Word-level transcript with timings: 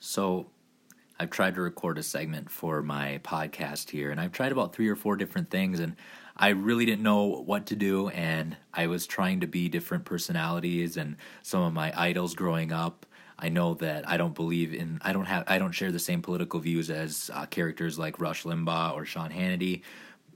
So, 0.00 0.46
I've 1.20 1.28
tried 1.28 1.54
to 1.56 1.60
record 1.60 1.98
a 1.98 2.02
segment 2.02 2.50
for 2.50 2.80
my 2.80 3.20
podcast 3.22 3.90
here, 3.90 4.10
and 4.10 4.18
I've 4.18 4.32
tried 4.32 4.52
about 4.52 4.74
three 4.74 4.88
or 4.88 4.96
four 4.96 5.16
different 5.16 5.50
things, 5.50 5.78
and 5.78 5.96
I 6.34 6.48
really 6.48 6.86
didn't 6.86 7.02
know 7.02 7.42
what 7.44 7.66
to 7.66 7.76
do. 7.76 8.08
And 8.08 8.56
I 8.72 8.86
was 8.86 9.06
trying 9.06 9.40
to 9.40 9.46
be 9.46 9.68
different 9.68 10.06
personalities 10.06 10.96
and 10.96 11.16
some 11.42 11.60
of 11.60 11.74
my 11.74 11.92
idols 11.94 12.34
growing 12.34 12.72
up. 12.72 13.04
I 13.38 13.50
know 13.50 13.74
that 13.74 14.08
I 14.08 14.16
don't 14.16 14.34
believe 14.34 14.72
in, 14.72 14.98
I 15.02 15.12
don't 15.12 15.26
have, 15.26 15.44
I 15.46 15.58
don't 15.58 15.72
share 15.72 15.92
the 15.92 15.98
same 15.98 16.22
political 16.22 16.58
views 16.58 16.88
as 16.88 17.30
uh, 17.34 17.44
characters 17.44 17.98
like 17.98 18.18
Rush 18.18 18.44
Limbaugh 18.44 18.94
or 18.94 19.04
Sean 19.04 19.30
Hannity, 19.30 19.82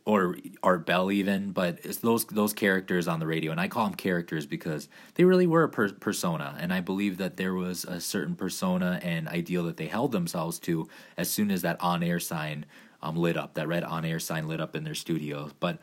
or 0.07 0.37
Art 0.63 0.85
Bell 0.85 1.11
even, 1.11 1.53
but 1.53 1.79
it's 1.83 1.99
those 1.99 2.27
those 2.27 2.53
characters 2.53 3.09
on 3.09 3.21
the 3.21 3.27
radio, 3.27 3.51
and 3.51 3.61
I 3.61 3.69
call 3.69 3.85
them 3.85 3.95
characters 3.95 4.45
because 4.45 4.89
they 5.15 5.25
really 5.25 5.47
were 5.47 5.65
a 5.65 5.69
per- 5.69 5.93
persona, 5.93 6.57
and 6.61 6.73
I 6.75 6.81
believe 6.81 7.17
that 7.19 7.39
there 7.39 7.55
was 7.55 7.85
a 7.85 8.01
certain 8.01 8.37
persona 8.37 9.01
and 9.03 9.29
ideal 9.29 9.65
that 9.65 9.79
they 9.79 9.87
held 9.87 10.13
themselves 10.13 10.59
to 10.61 10.89
as 11.17 11.31
soon 11.31 11.51
as 11.51 11.63
that 11.63 11.81
on 11.81 12.03
air 12.03 12.21
sign 12.21 12.67
um, 13.03 13.17
lit 13.17 13.39
up, 13.39 13.55
that 13.55 13.67
red 13.67 13.83
on 13.83 14.05
air 14.05 14.19
sign 14.19 14.47
lit 14.47 14.61
up 14.61 14.77
in 14.77 14.85
their 14.85 14.95
studio. 14.95 15.51
But 15.59 15.79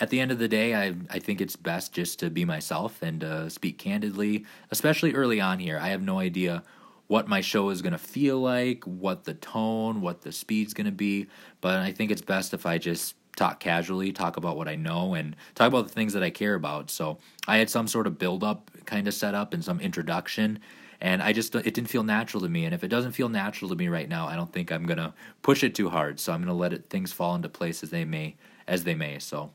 at 0.00 0.10
the 0.10 0.18
end 0.18 0.32
of 0.32 0.40
the 0.40 0.48
day, 0.48 0.74
I 0.74 0.96
I 1.08 1.20
think 1.20 1.40
it's 1.40 1.54
best 1.54 1.92
just 1.92 2.18
to 2.18 2.30
be 2.30 2.44
myself 2.44 3.02
and 3.02 3.22
uh, 3.22 3.48
speak 3.48 3.78
candidly, 3.78 4.46
especially 4.72 5.14
early 5.14 5.40
on 5.40 5.60
here. 5.60 5.78
I 5.78 5.88
have 5.90 6.02
no 6.02 6.18
idea 6.18 6.64
what 7.06 7.26
my 7.26 7.40
show 7.40 7.70
is 7.70 7.82
going 7.82 7.92
to 7.92 7.98
feel 7.98 8.38
like, 8.38 8.84
what 8.84 9.24
the 9.24 9.34
tone, 9.34 10.00
what 10.02 10.22
the 10.22 10.30
speed's 10.32 10.74
going 10.74 10.86
to 10.86 10.92
be, 10.92 11.26
but 11.60 11.78
I 11.78 11.90
think 11.90 12.10
it's 12.10 12.20
best 12.20 12.52
if 12.52 12.66
I 12.66 12.76
just 12.76 13.14
talk 13.38 13.60
casually, 13.60 14.12
talk 14.12 14.36
about 14.36 14.56
what 14.56 14.68
I 14.68 14.74
know, 14.74 15.14
and 15.14 15.34
talk 15.54 15.68
about 15.68 15.86
the 15.86 15.92
things 15.94 16.12
that 16.12 16.22
I 16.22 16.30
care 16.30 16.54
about. 16.54 16.90
So 16.90 17.18
I 17.46 17.56
had 17.56 17.70
some 17.70 17.86
sort 17.86 18.06
of 18.06 18.18
build 18.18 18.44
up 18.44 18.70
kind 18.84 19.08
of 19.08 19.14
set 19.14 19.34
up 19.34 19.54
and 19.54 19.64
some 19.64 19.80
introduction. 19.80 20.58
And 21.00 21.22
I 21.22 21.32
just, 21.32 21.54
it 21.54 21.74
didn't 21.74 21.86
feel 21.86 22.02
natural 22.02 22.42
to 22.42 22.48
me. 22.48 22.64
And 22.64 22.74
if 22.74 22.82
it 22.82 22.88
doesn't 22.88 23.12
feel 23.12 23.28
natural 23.28 23.68
to 23.70 23.76
me 23.76 23.88
right 23.88 24.08
now, 24.08 24.26
I 24.26 24.34
don't 24.34 24.52
think 24.52 24.72
I'm 24.72 24.84
going 24.84 24.98
to 24.98 25.14
push 25.42 25.62
it 25.62 25.74
too 25.74 25.88
hard. 25.88 26.18
So 26.18 26.32
I'm 26.32 26.40
going 26.40 26.48
to 26.48 26.52
let 26.52 26.72
it, 26.72 26.90
things 26.90 27.12
fall 27.12 27.36
into 27.36 27.48
place 27.48 27.82
as 27.84 27.90
they 27.90 28.04
may, 28.04 28.36
as 28.66 28.82
they 28.82 28.96
may. 28.96 29.20
So, 29.20 29.50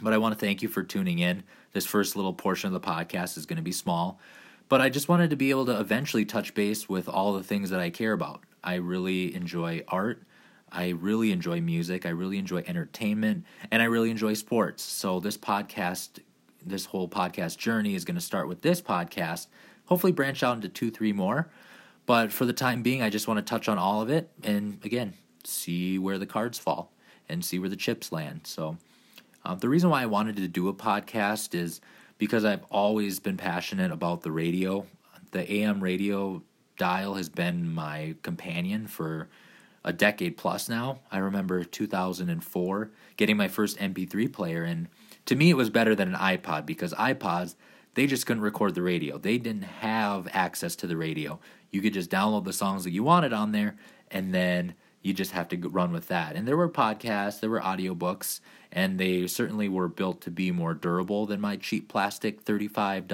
but 0.00 0.14
I 0.14 0.18
want 0.18 0.32
to 0.34 0.40
thank 0.40 0.62
you 0.62 0.68
for 0.68 0.82
tuning 0.82 1.18
in. 1.18 1.42
This 1.74 1.86
first 1.86 2.16
little 2.16 2.32
portion 2.32 2.74
of 2.74 2.80
the 2.80 2.86
podcast 2.86 3.36
is 3.36 3.46
going 3.46 3.56
to 3.56 3.62
be 3.62 3.72
small, 3.72 4.18
but 4.68 4.80
I 4.80 4.88
just 4.88 5.08
wanted 5.08 5.30
to 5.30 5.36
be 5.36 5.50
able 5.50 5.66
to 5.66 5.78
eventually 5.78 6.24
touch 6.24 6.54
base 6.54 6.88
with 6.88 7.08
all 7.08 7.34
the 7.34 7.42
things 7.42 7.70
that 7.70 7.80
I 7.80 7.90
care 7.90 8.12
about. 8.12 8.42
I 8.64 8.74
really 8.74 9.34
enjoy 9.34 9.82
art. 9.88 10.22
I 10.72 10.90
really 10.90 11.32
enjoy 11.32 11.60
music. 11.60 12.06
I 12.06 12.10
really 12.10 12.38
enjoy 12.38 12.64
entertainment, 12.66 13.44
and 13.70 13.82
I 13.82 13.86
really 13.86 14.10
enjoy 14.10 14.34
sports. 14.34 14.82
So 14.82 15.20
this 15.20 15.36
podcast, 15.36 16.20
this 16.64 16.86
whole 16.86 17.08
podcast 17.08 17.58
journey 17.58 17.94
is 17.94 18.04
going 18.04 18.14
to 18.14 18.22
start 18.22 18.48
with 18.48 18.62
this 18.62 18.80
podcast. 18.80 19.48
Hopefully, 19.86 20.12
branch 20.12 20.42
out 20.42 20.56
into 20.56 20.68
two, 20.68 20.90
three 20.90 21.12
more. 21.12 21.50
But 22.06 22.32
for 22.32 22.46
the 22.46 22.52
time 22.52 22.82
being, 22.82 23.02
I 23.02 23.10
just 23.10 23.28
want 23.28 23.38
to 23.38 23.48
touch 23.48 23.68
on 23.68 23.78
all 23.78 24.00
of 24.00 24.10
it, 24.10 24.30
and 24.42 24.78
again, 24.84 25.14
see 25.44 25.98
where 25.98 26.18
the 26.18 26.26
cards 26.26 26.58
fall 26.58 26.92
and 27.28 27.44
see 27.44 27.58
where 27.58 27.68
the 27.68 27.76
chips 27.76 28.10
land. 28.10 28.40
So, 28.44 28.76
uh, 29.44 29.54
the 29.54 29.68
reason 29.68 29.90
why 29.90 30.02
I 30.02 30.06
wanted 30.06 30.36
to 30.36 30.48
do 30.48 30.68
a 30.68 30.74
podcast 30.74 31.54
is 31.54 31.80
because 32.18 32.44
I've 32.44 32.64
always 32.70 33.20
been 33.20 33.36
passionate 33.36 33.92
about 33.92 34.22
the 34.22 34.32
radio. 34.32 34.86
The 35.32 35.50
AM 35.52 35.82
radio 35.82 36.42
dial 36.76 37.14
has 37.14 37.28
been 37.28 37.72
my 37.72 38.14
companion 38.22 38.86
for 38.86 39.28
a 39.84 39.92
decade 39.92 40.36
plus 40.36 40.68
now. 40.68 41.00
I 41.10 41.18
remember 41.18 41.64
2004 41.64 42.90
getting 43.16 43.36
my 43.36 43.48
first 43.48 43.78
MP3 43.78 44.32
player, 44.32 44.64
and 44.64 44.88
to 45.26 45.36
me, 45.36 45.50
it 45.50 45.56
was 45.56 45.70
better 45.70 45.94
than 45.94 46.14
an 46.14 46.20
iPod 46.20 46.66
because 46.66 46.92
iPods 46.94 47.54
they 47.94 48.06
just 48.06 48.26
couldn't 48.26 48.42
record 48.42 48.74
the 48.74 48.82
radio. 48.82 49.18
They 49.18 49.38
didn't 49.38 49.62
have 49.62 50.28
access 50.32 50.76
to 50.76 50.86
the 50.86 50.96
radio. 50.96 51.40
You 51.70 51.82
could 51.82 51.92
just 51.92 52.10
download 52.10 52.44
the 52.44 52.52
songs 52.52 52.84
that 52.84 52.90
you 52.90 53.02
wanted 53.02 53.32
on 53.32 53.52
there, 53.52 53.76
and 54.10 54.32
then 54.32 54.74
you 55.02 55.12
just 55.12 55.32
have 55.32 55.48
to 55.48 55.56
run 55.56 55.92
with 55.92 56.08
that. 56.08 56.36
And 56.36 56.46
there 56.46 56.56
were 56.56 56.68
podcasts, 56.68 57.40
there 57.40 57.50
were 57.50 57.60
audiobooks, 57.60 58.40
and 58.70 58.98
they 58.98 59.26
certainly 59.26 59.68
were 59.68 59.88
built 59.88 60.20
to 60.22 60.30
be 60.30 60.50
more 60.52 60.74
durable 60.74 61.26
than 61.26 61.40
my 61.40 61.56
cheap 61.56 61.88
plastic 61.88 62.44
$35 62.44 63.06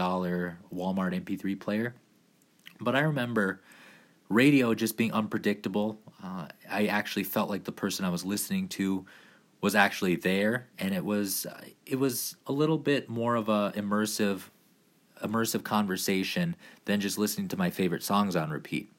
Walmart 0.72 1.25
MP3 1.25 1.59
player. 1.59 1.94
But 2.81 2.94
I 2.94 3.00
remember 3.00 3.60
radio 4.28 4.75
just 4.75 4.97
being 4.97 5.12
unpredictable. 5.12 5.99
Uh, 6.22 6.47
I 6.71 6.87
actually 6.87 7.25
felt 7.25 7.49
like 7.49 7.65
the 7.65 7.72
person 7.72 8.05
I 8.05 8.11
was 8.11 8.25
listening 8.25 8.69
to 8.69 9.06
was 9.61 9.75
actually 9.75 10.16
there, 10.16 10.69
and 10.78 10.94
it 10.94 11.05
was 11.05 11.47
uh, 11.47 11.61
it 11.87 11.97
was 11.97 12.37
a 12.47 12.53
little 12.53 12.78
bit 12.78 13.09
more 13.09 13.34
of 13.34 13.49
a 13.49 13.72
immersive 13.77 14.43
immersive 15.22 15.65
conversation 15.65 16.55
than 16.84 17.00
just 17.00 17.19
listening 17.19 17.49
to 17.49 17.56
my 17.56 17.71
favorite 17.71 18.05
songs 18.05 18.37
on 18.37 18.50
repeat. 18.50 18.93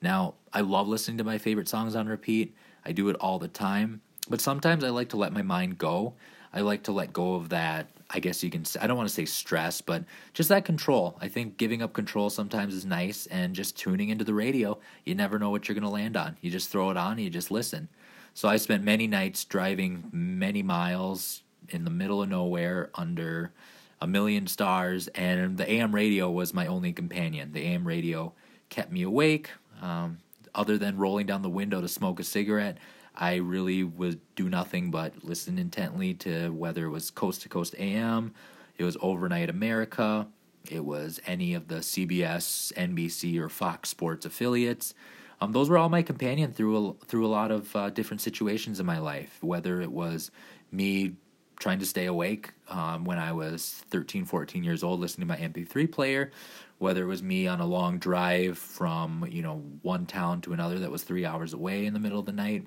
Now, 0.00 0.34
I 0.52 0.60
love 0.60 0.86
listening 0.86 1.18
to 1.18 1.24
my 1.24 1.38
favorite 1.38 1.68
songs 1.68 1.96
on 1.96 2.06
repeat. 2.06 2.54
I 2.84 2.92
do 2.92 3.08
it 3.08 3.16
all 3.16 3.38
the 3.38 3.48
time, 3.48 4.00
but 4.28 4.40
sometimes 4.40 4.84
I 4.84 4.90
like 4.90 5.08
to 5.08 5.16
let 5.16 5.32
my 5.32 5.42
mind 5.42 5.78
go. 5.78 6.14
I 6.52 6.60
like 6.60 6.84
to 6.84 6.92
let 6.92 7.12
go 7.12 7.34
of 7.34 7.48
that 7.48 7.88
I 8.08 8.20
guess 8.20 8.42
you 8.42 8.50
can 8.50 8.64
I 8.80 8.86
don't 8.86 8.96
want 8.96 9.08
to 9.08 9.14
say 9.14 9.24
stress, 9.24 9.80
but 9.80 10.04
just 10.32 10.48
that 10.48 10.64
control. 10.64 11.18
I 11.20 11.28
think 11.28 11.56
giving 11.56 11.82
up 11.82 11.92
control 11.92 12.30
sometimes 12.30 12.74
is 12.74 12.84
nice 12.84 13.26
and 13.26 13.54
just 13.54 13.76
tuning 13.76 14.10
into 14.10 14.24
the 14.24 14.34
radio, 14.34 14.78
you 15.04 15.14
never 15.14 15.38
know 15.38 15.50
what 15.50 15.68
you're 15.68 15.74
going 15.74 15.82
to 15.82 15.88
land 15.88 16.16
on. 16.16 16.36
You 16.40 16.50
just 16.50 16.70
throw 16.70 16.90
it 16.90 16.96
on 16.96 17.18
you 17.18 17.30
just 17.30 17.50
listen. 17.50 17.88
So 18.34 18.48
I 18.48 18.58
spent 18.58 18.84
many 18.84 19.06
nights 19.06 19.44
driving 19.44 20.08
many 20.12 20.62
miles 20.62 21.42
in 21.68 21.84
the 21.84 21.90
middle 21.90 22.22
of 22.22 22.28
nowhere 22.28 22.90
under 22.94 23.52
a 24.00 24.06
million 24.06 24.46
stars 24.46 25.08
and 25.08 25.56
the 25.56 25.68
AM 25.68 25.94
radio 25.94 26.30
was 26.30 26.52
my 26.54 26.66
only 26.66 26.92
companion. 26.92 27.52
The 27.52 27.62
AM 27.62 27.86
radio 27.86 28.34
kept 28.68 28.92
me 28.92 29.02
awake. 29.02 29.50
Um, 29.80 30.18
other 30.54 30.78
than 30.78 30.96
rolling 30.96 31.26
down 31.26 31.42
the 31.42 31.50
window 31.50 31.80
to 31.80 31.88
smoke 31.88 32.18
a 32.18 32.24
cigarette, 32.24 32.78
I 33.16 33.36
really 33.36 33.82
would 33.82 34.20
do 34.34 34.48
nothing 34.48 34.90
but 34.90 35.24
listen 35.24 35.58
intently 35.58 36.14
to 36.14 36.50
whether 36.50 36.84
it 36.84 36.90
was 36.90 37.10
Coast 37.10 37.42
to 37.42 37.48
Coast 37.48 37.74
AM, 37.78 38.34
it 38.76 38.84
was 38.84 38.96
Overnight 39.00 39.48
America, 39.48 40.28
it 40.70 40.84
was 40.84 41.20
any 41.26 41.54
of 41.54 41.68
the 41.68 41.76
CBS, 41.76 42.72
NBC, 42.74 43.38
or 43.38 43.48
Fox 43.48 43.88
Sports 43.88 44.26
affiliates. 44.26 44.94
Um, 45.40 45.52
those 45.52 45.68
were 45.68 45.78
all 45.78 45.88
my 45.88 46.02
companion 46.02 46.52
through 46.52 46.76
a, 46.88 47.04
through 47.06 47.26
a 47.26 47.28
lot 47.28 47.50
of 47.50 47.74
uh, 47.76 47.90
different 47.90 48.20
situations 48.20 48.80
in 48.80 48.86
my 48.86 48.98
life. 48.98 49.38
Whether 49.42 49.80
it 49.80 49.92
was 49.92 50.30
me 50.72 51.16
trying 51.58 51.78
to 51.78 51.86
stay 51.86 52.06
awake 52.06 52.52
um, 52.68 53.04
when 53.04 53.18
I 53.18 53.32
was 53.32 53.84
13, 53.90 54.24
14 54.24 54.64
years 54.64 54.82
old, 54.82 55.00
listening 55.00 55.28
to 55.28 55.34
my 55.34 55.40
MP3 55.40 55.90
player, 55.90 56.30
whether 56.78 57.02
it 57.02 57.06
was 57.06 57.22
me 57.22 57.46
on 57.46 57.60
a 57.60 57.66
long 57.66 57.98
drive 57.98 58.58
from 58.58 59.26
you 59.30 59.42
know 59.42 59.62
one 59.82 60.06
town 60.06 60.40
to 60.42 60.52
another 60.52 60.78
that 60.80 60.90
was 60.90 61.02
three 61.02 61.24
hours 61.24 61.52
away 61.52 61.86
in 61.86 61.94
the 61.94 62.00
middle 62.00 62.18
of 62.18 62.26
the 62.26 62.32
night, 62.32 62.66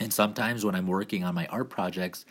and 0.00 0.12
sometimes 0.12 0.64
when 0.64 0.74
I'm 0.74 0.86
working 0.86 1.24
on 1.24 1.34
my 1.34 1.46
art 1.46 1.70
projects 1.70 2.24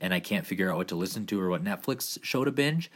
and 0.00 0.12
I 0.12 0.20
can't 0.20 0.46
figure 0.46 0.70
out 0.70 0.76
what 0.76 0.88
to 0.88 0.96
listen 0.96 1.26
to 1.26 1.40
or 1.40 1.50
what 1.50 1.64
Netflix 1.64 2.18
show 2.22 2.44
to 2.44 2.50
binge, 2.50 2.90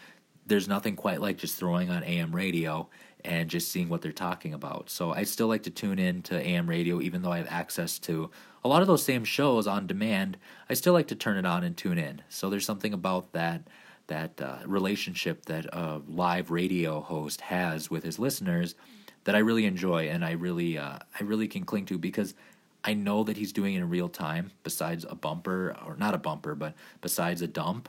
there's 0.47 0.69
nothing 0.69 0.97
quite 0.97 1.21
like 1.21 1.39
just 1.39 1.57
throwing 1.57 1.91
on 1.91 2.03
AM 2.03 2.35
radio 2.35 2.89
and 3.25 3.49
just 3.49 3.71
seeing 3.71 3.89
what 3.89 4.03
they're 4.03 4.13
talking 4.13 4.55
about. 4.55 4.91
So 4.91 5.13
I 5.13 5.25
still 5.25 5.47
like 5.47 5.63
to 5.65 5.71
tune 5.71 5.99
in 5.99 6.23
to 6.23 6.41
AM 6.41 6.69
radio, 6.69 7.01
even 7.01 7.23
though 7.23 7.33
I 7.33 7.39
have 7.39 7.49
access 7.51 7.99
to 8.01 8.31
a 8.65 8.69
lot 8.69 8.83
of 8.83 8.89
those 8.89 9.05
same 9.05 9.25
shows 9.25 9.67
on 9.67 9.87
demand. 9.87 10.37
I 10.69 10.75
still 10.75 10.93
like 10.93 11.09
to 11.09 11.15
turn 11.15 11.37
it 11.37 11.47
on 11.47 11.65
and 11.65 11.77
tune 11.77 11.99
in. 11.99 12.23
So 12.29 12.51
there's 12.51 12.67
something 12.67 12.93
about 12.93 13.33
that 13.33 13.63
that 14.07 14.41
uh, 14.41 14.59
relationship 14.67 15.47
that 15.47 15.67
a 15.73 16.03
live 16.09 16.51
radio 16.51 17.01
host 17.01 17.41
has 17.43 17.91
with 17.91 18.03
his 18.03 18.19
listeners 18.19 18.75
that 19.23 19.37
I 19.37 19.39
really 19.39 19.67
enjoy 19.67 20.09
and 20.09 20.25
I 20.25 20.33
really 20.33 20.77
uh, 20.77 20.99
I 20.99 21.23
really 21.23 21.47
can 21.47 21.65
cling 21.65 21.87
to 21.87 21.99
because 21.99 22.35
I 22.83 22.95
know 22.95 23.25
that 23.25 23.37
he's 23.37 23.53
doing 23.53 23.75
it 23.75 23.79
in 23.79 23.89
real 23.91 24.09
time, 24.09 24.53
besides 24.63 25.05
a 25.09 25.15
bumper, 25.15 25.77
or 25.87 25.97
not 25.97 26.15
a 26.15 26.19
bumper, 26.19 26.55
but 26.55 26.75
besides 27.01 27.43
a 27.43 27.47
dump. 27.47 27.89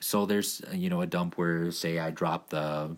So 0.00 0.26
there's, 0.26 0.60
you 0.72 0.90
know, 0.90 1.00
a 1.00 1.06
dump 1.06 1.38
where, 1.38 1.70
say, 1.70 1.98
I 1.98 2.10
drop 2.10 2.50
the, 2.50 2.96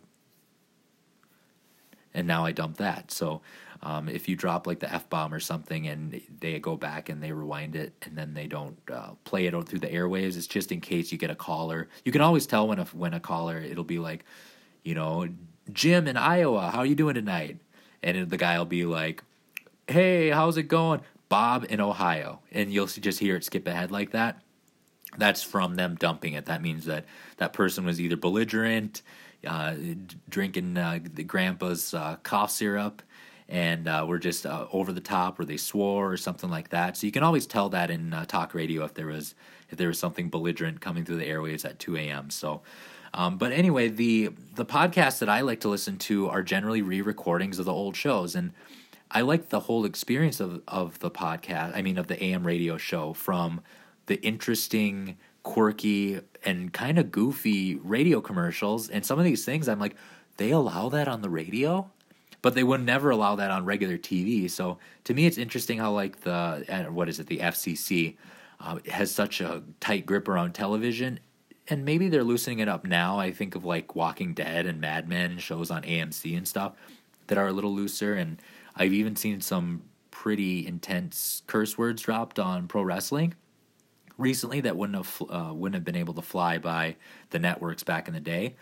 and 2.14 2.26
now 2.26 2.44
I 2.44 2.52
dump 2.52 2.78
that. 2.78 3.10
So 3.10 3.42
um, 3.82 4.08
if 4.08 4.28
you 4.28 4.34
drop 4.34 4.66
like 4.66 4.80
the 4.80 4.92
F 4.92 5.08
bomb 5.10 5.34
or 5.34 5.38
something 5.38 5.86
and 5.86 6.20
they 6.40 6.58
go 6.58 6.76
back 6.76 7.10
and 7.10 7.22
they 7.22 7.30
rewind 7.32 7.76
it 7.76 7.92
and 8.02 8.16
then 8.16 8.32
they 8.32 8.46
don't 8.46 8.78
uh, 8.90 9.10
play 9.24 9.46
it 9.46 9.68
through 9.68 9.78
the 9.78 9.88
airwaves, 9.88 10.36
it's 10.36 10.46
just 10.46 10.72
in 10.72 10.80
case 10.80 11.12
you 11.12 11.18
get 11.18 11.30
a 11.30 11.34
caller. 11.36 11.88
You 12.04 12.12
can 12.12 12.22
always 12.22 12.46
tell 12.46 12.66
when 12.66 12.78
a, 12.78 12.84
when 12.86 13.12
a 13.14 13.20
caller, 13.20 13.58
it'll 13.58 13.84
be 13.84 13.98
like, 13.98 14.24
you 14.82 14.94
know, 14.94 15.28
Jim 15.72 16.08
in 16.08 16.16
Iowa, 16.16 16.70
how 16.70 16.78
are 16.78 16.86
you 16.86 16.94
doing 16.94 17.14
tonight? 17.14 17.58
And 18.02 18.30
the 18.30 18.36
guy 18.36 18.56
will 18.58 18.64
be 18.64 18.84
like, 18.84 19.22
hey, 19.86 20.30
how's 20.30 20.56
it 20.56 20.64
going? 20.64 21.02
Bob 21.28 21.66
in 21.68 21.80
Ohio, 21.80 22.40
and 22.52 22.72
you'll 22.72 22.86
just 22.86 23.18
hear 23.18 23.36
it 23.36 23.44
skip 23.44 23.66
ahead 23.66 23.90
like 23.90 24.12
that. 24.12 24.42
That's 25.18 25.42
from 25.42 25.76
them 25.76 25.96
dumping 25.96 26.34
it. 26.34 26.46
That 26.46 26.62
means 26.62 26.84
that 26.86 27.04
that 27.38 27.52
person 27.52 27.84
was 27.84 28.00
either 28.00 28.16
belligerent, 28.16 29.02
uh, 29.46 29.74
drinking 30.28 30.76
uh, 30.76 31.00
the 31.02 31.24
grandpa's 31.24 31.94
uh, 31.94 32.16
cough 32.22 32.50
syrup, 32.50 33.02
and 33.48 33.88
uh, 33.88 34.04
were 34.06 34.18
just 34.18 34.44
uh, 34.44 34.66
over 34.72 34.92
the 34.92 35.00
top, 35.00 35.38
or 35.38 35.44
they 35.44 35.56
swore, 35.56 36.12
or 36.12 36.16
something 36.16 36.50
like 36.50 36.70
that. 36.70 36.96
So 36.96 37.06
you 37.06 37.12
can 37.12 37.22
always 37.22 37.46
tell 37.46 37.68
that 37.70 37.90
in 37.90 38.12
uh, 38.12 38.24
talk 38.26 38.54
radio 38.54 38.84
if 38.84 38.94
there 38.94 39.06
was 39.06 39.34
if 39.70 39.78
there 39.78 39.88
was 39.88 39.98
something 39.98 40.28
belligerent 40.28 40.80
coming 40.80 41.04
through 41.04 41.16
the 41.16 41.28
airwaves 41.28 41.64
at 41.64 41.78
2 41.78 41.96
a.m. 41.96 42.30
So. 42.30 42.62
Um, 43.14 43.38
but 43.38 43.50
anyway, 43.50 43.88
the 43.88 44.30
the 44.56 44.66
podcasts 44.66 45.20
that 45.20 45.28
I 45.30 45.40
like 45.40 45.60
to 45.60 45.68
listen 45.68 45.96
to 45.98 46.28
are 46.28 46.42
generally 46.42 46.82
re-recordings 46.82 47.58
of 47.58 47.64
the 47.64 47.72
old 47.72 47.96
shows, 47.96 48.34
and 48.34 48.52
I 49.10 49.20
like 49.20 49.48
the 49.48 49.60
whole 49.60 49.84
experience 49.84 50.40
of 50.40 50.62
of 50.68 50.98
the 50.98 51.10
podcast. 51.10 51.76
I 51.76 51.82
mean, 51.82 51.98
of 51.98 52.06
the 52.06 52.22
AM 52.22 52.46
radio 52.46 52.76
show 52.76 53.12
from 53.12 53.60
the 54.06 54.20
interesting, 54.22 55.16
quirky, 55.42 56.20
and 56.44 56.72
kind 56.72 56.98
of 56.98 57.10
goofy 57.10 57.76
radio 57.76 58.20
commercials 58.20 58.88
and 58.88 59.04
some 59.04 59.18
of 59.18 59.24
these 59.24 59.44
things. 59.44 59.68
I'm 59.68 59.80
like, 59.80 59.96
they 60.36 60.50
allow 60.50 60.88
that 60.90 61.08
on 61.08 61.22
the 61.22 61.30
radio, 61.30 61.90
but 62.42 62.54
they 62.54 62.62
would 62.62 62.82
never 62.82 63.10
allow 63.10 63.36
that 63.36 63.50
on 63.50 63.64
regular 63.64 63.98
TV. 63.98 64.50
So 64.50 64.78
to 65.04 65.14
me, 65.14 65.26
it's 65.26 65.38
interesting 65.38 65.78
how 65.78 65.92
like 65.92 66.20
the 66.20 66.88
what 66.90 67.08
is 67.08 67.20
it, 67.20 67.26
the 67.26 67.38
FCC 67.38 68.16
uh, 68.60 68.78
has 68.88 69.14
such 69.14 69.40
a 69.40 69.62
tight 69.80 70.06
grip 70.06 70.28
around 70.28 70.52
television. 70.52 71.20
And 71.68 71.84
maybe 71.84 72.08
they're 72.08 72.24
loosening 72.24 72.60
it 72.60 72.68
up 72.68 72.84
now. 72.84 73.18
I 73.18 73.32
think 73.32 73.56
of 73.56 73.64
like 73.64 73.96
Walking 73.96 74.34
Dead 74.34 74.66
and 74.66 74.80
Mad 74.80 75.08
Men 75.08 75.38
shows 75.38 75.70
on 75.70 75.82
AMC 75.82 76.36
and 76.36 76.46
stuff 76.46 76.74
that 77.26 77.38
are 77.38 77.48
a 77.48 77.52
little 77.52 77.74
looser. 77.74 78.14
And 78.14 78.38
I've 78.76 78.92
even 78.92 79.16
seen 79.16 79.40
some 79.40 79.82
pretty 80.10 80.66
intense 80.66 81.42
curse 81.46 81.76
words 81.76 82.02
dropped 82.02 82.38
on 82.38 82.68
pro 82.68 82.82
wrestling 82.82 83.34
recently 84.18 84.60
that 84.62 84.76
wouldn't 84.76 84.96
have 84.96 85.22
uh, 85.28 85.52
wouldn't 85.52 85.74
have 85.74 85.84
been 85.84 85.96
able 85.96 86.14
to 86.14 86.22
fly 86.22 86.58
by 86.58 86.96
the 87.30 87.38
networks 87.38 87.82
back 87.82 88.08
in 88.08 88.14
the 88.14 88.20
day. 88.20 88.56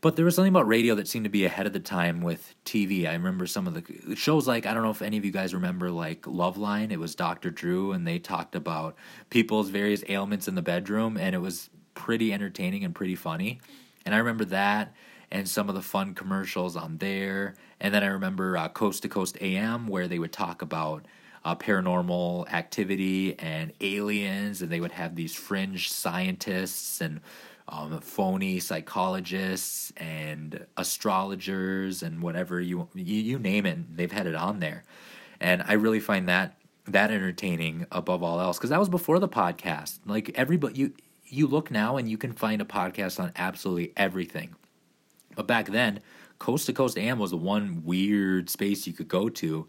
But 0.00 0.16
there 0.16 0.24
was 0.26 0.34
something 0.34 0.52
about 0.52 0.68
radio 0.68 0.94
that 0.96 1.08
seemed 1.08 1.24
to 1.24 1.30
be 1.30 1.46
ahead 1.46 1.66
of 1.66 1.72
the 1.72 1.80
time 1.80 2.20
with 2.20 2.54
TV. 2.66 3.08
I 3.08 3.14
remember 3.14 3.46
some 3.46 3.66
of 3.66 3.72
the 3.72 4.14
shows 4.16 4.46
like 4.46 4.66
I 4.66 4.74
don't 4.74 4.82
know 4.82 4.90
if 4.90 5.00
any 5.00 5.16
of 5.16 5.24
you 5.24 5.30
guys 5.30 5.54
remember 5.54 5.90
like 5.90 6.22
Loveline. 6.22 6.92
It 6.92 6.98
was 6.98 7.14
Dr. 7.14 7.50
Drew 7.50 7.92
and 7.92 8.06
they 8.06 8.18
talked 8.18 8.54
about 8.54 8.96
people's 9.30 9.70
various 9.70 10.04
ailments 10.08 10.46
in 10.46 10.54
the 10.54 10.62
bedroom 10.62 11.16
and 11.16 11.34
it 11.34 11.38
was 11.38 11.70
pretty 11.94 12.32
entertaining 12.32 12.84
and 12.84 12.94
pretty 12.94 13.14
funny. 13.14 13.60
And 14.04 14.14
I 14.14 14.18
remember 14.18 14.44
that 14.46 14.94
and 15.34 15.48
some 15.48 15.68
of 15.68 15.74
the 15.74 15.82
fun 15.82 16.14
commercials 16.14 16.76
on 16.76 16.96
there. 16.98 17.56
And 17.80 17.92
then 17.92 18.04
I 18.04 18.06
remember 18.06 18.56
uh, 18.56 18.68
Coast 18.68 19.02
to 19.02 19.08
Coast 19.08 19.36
AM, 19.40 19.88
where 19.88 20.06
they 20.06 20.20
would 20.20 20.32
talk 20.32 20.62
about 20.62 21.06
uh, 21.44 21.56
paranormal 21.56 22.50
activity 22.52 23.36
and 23.40 23.72
aliens, 23.80 24.62
and 24.62 24.70
they 24.70 24.78
would 24.78 24.92
have 24.92 25.16
these 25.16 25.34
fringe 25.34 25.90
scientists 25.90 27.00
and 27.00 27.20
um, 27.66 27.98
phony 28.00 28.60
psychologists 28.60 29.92
and 29.96 30.64
astrologers 30.76 32.02
and 32.04 32.22
whatever 32.22 32.60
you, 32.60 32.88
you 32.94 33.16
you 33.16 33.38
name 33.38 33.66
it. 33.66 33.96
They've 33.96 34.12
had 34.12 34.28
it 34.28 34.36
on 34.36 34.60
there, 34.60 34.84
and 35.40 35.64
I 35.66 35.72
really 35.72 36.00
find 36.00 36.28
that 36.28 36.54
that 36.86 37.10
entertaining 37.10 37.86
above 37.90 38.22
all 38.22 38.40
else 38.40 38.56
because 38.56 38.70
that 38.70 38.78
was 38.78 38.88
before 38.88 39.18
the 39.18 39.28
podcast. 39.28 39.98
Like 40.06 40.30
everybody, 40.36 40.78
you 40.78 40.92
you 41.24 41.48
look 41.48 41.72
now 41.72 41.96
and 41.96 42.08
you 42.08 42.18
can 42.18 42.32
find 42.32 42.62
a 42.62 42.66
podcast 42.66 43.18
on 43.18 43.32
absolutely 43.34 43.92
everything. 43.96 44.54
But 45.34 45.46
back 45.46 45.66
then, 45.66 46.00
Coast 46.38 46.66
to 46.66 46.72
Coast 46.72 46.98
AM 46.98 47.18
was 47.18 47.30
the 47.30 47.36
one 47.36 47.82
weird 47.84 48.50
space 48.50 48.86
you 48.86 48.92
could 48.92 49.08
go 49.08 49.28
to 49.28 49.66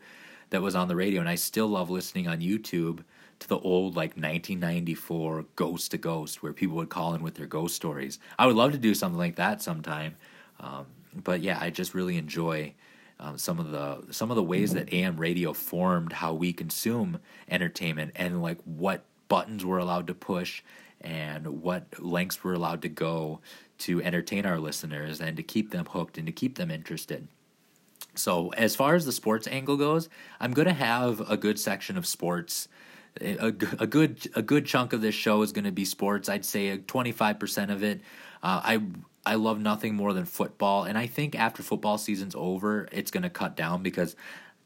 that 0.49 0.61
was 0.61 0.75
on 0.75 0.87
the 0.87 0.95
radio. 0.95 1.19
And 1.19 1.29
I 1.29 1.35
still 1.35 1.67
love 1.67 1.89
listening 1.89 2.27
on 2.27 2.39
YouTube 2.39 3.03
to 3.39 3.47
the 3.47 3.59
old 3.59 3.95
like 3.95 4.11
1994 4.11 5.45
Ghost 5.55 5.91
to 5.91 5.97
Ghost, 5.97 6.41
where 6.41 6.53
people 6.53 6.77
would 6.77 6.89
call 6.89 7.13
in 7.13 7.21
with 7.21 7.35
their 7.35 7.47
ghost 7.47 7.75
stories. 7.75 8.19
I 8.39 8.47
would 8.47 8.55
love 8.55 8.71
to 8.71 8.77
do 8.77 8.93
something 8.93 9.19
like 9.19 9.35
that 9.35 9.61
sometime. 9.61 10.15
Um, 10.59 10.85
but 11.13 11.41
yeah, 11.41 11.57
I 11.61 11.69
just 11.69 11.93
really 11.93 12.17
enjoy 12.17 12.73
um, 13.19 13.37
some 13.37 13.59
of 13.59 13.71
the 13.71 14.13
some 14.13 14.29
of 14.29 14.35
the 14.35 14.43
ways 14.43 14.73
that 14.73 14.93
AM 14.93 15.17
radio 15.17 15.53
formed 15.53 16.13
how 16.13 16.33
we 16.33 16.51
consume 16.51 17.19
entertainment 17.49 18.11
and 18.15 18.41
like 18.41 18.59
what 18.63 19.05
buttons 19.27 19.65
we're 19.65 19.77
allowed 19.77 20.07
to 20.07 20.13
push 20.13 20.61
and 21.01 21.61
what 21.61 21.85
lengths 22.01 22.43
we're 22.43 22.53
allowed 22.53 22.81
to 22.81 22.89
go 22.89 23.39
to 23.79 24.01
entertain 24.01 24.45
our 24.45 24.59
listeners 24.59 25.19
and 25.19 25.37
to 25.37 25.43
keep 25.43 25.71
them 25.71 25.85
hooked 25.85 26.17
and 26.17 26.27
to 26.27 26.33
keep 26.33 26.55
them 26.55 26.71
interested. 26.71 27.27
So, 28.15 28.49
as 28.49 28.75
far 28.75 28.95
as 28.95 29.05
the 29.05 29.11
sports 29.11 29.47
angle 29.47 29.77
goes, 29.77 30.09
I'm 30.39 30.53
going 30.53 30.67
to 30.67 30.73
have 30.73 31.29
a 31.29 31.37
good 31.37 31.59
section 31.59 31.97
of 31.97 32.05
sports. 32.05 32.67
A, 33.21 33.47
a 33.79 33.87
good 33.87 34.29
a 34.35 34.41
good 34.41 34.65
chunk 34.65 34.91
of 34.91 35.01
this 35.01 35.15
show 35.15 35.41
is 35.41 35.51
going 35.53 35.65
to 35.65 35.71
be 35.71 35.85
sports. 35.85 36.27
I'd 36.27 36.43
say 36.43 36.77
25% 36.77 37.71
of 37.71 37.83
it. 37.83 38.01
Uh, 38.43 38.61
I 38.63 38.81
I 39.25 39.35
love 39.35 39.59
nothing 39.59 39.95
more 39.95 40.13
than 40.13 40.25
football, 40.25 40.83
and 40.83 40.97
I 40.97 41.07
think 41.07 41.35
after 41.35 41.63
football 41.63 41.97
season's 41.97 42.35
over, 42.35 42.87
it's 42.91 43.11
going 43.11 43.23
to 43.23 43.29
cut 43.29 43.55
down 43.55 43.83
because 43.83 44.15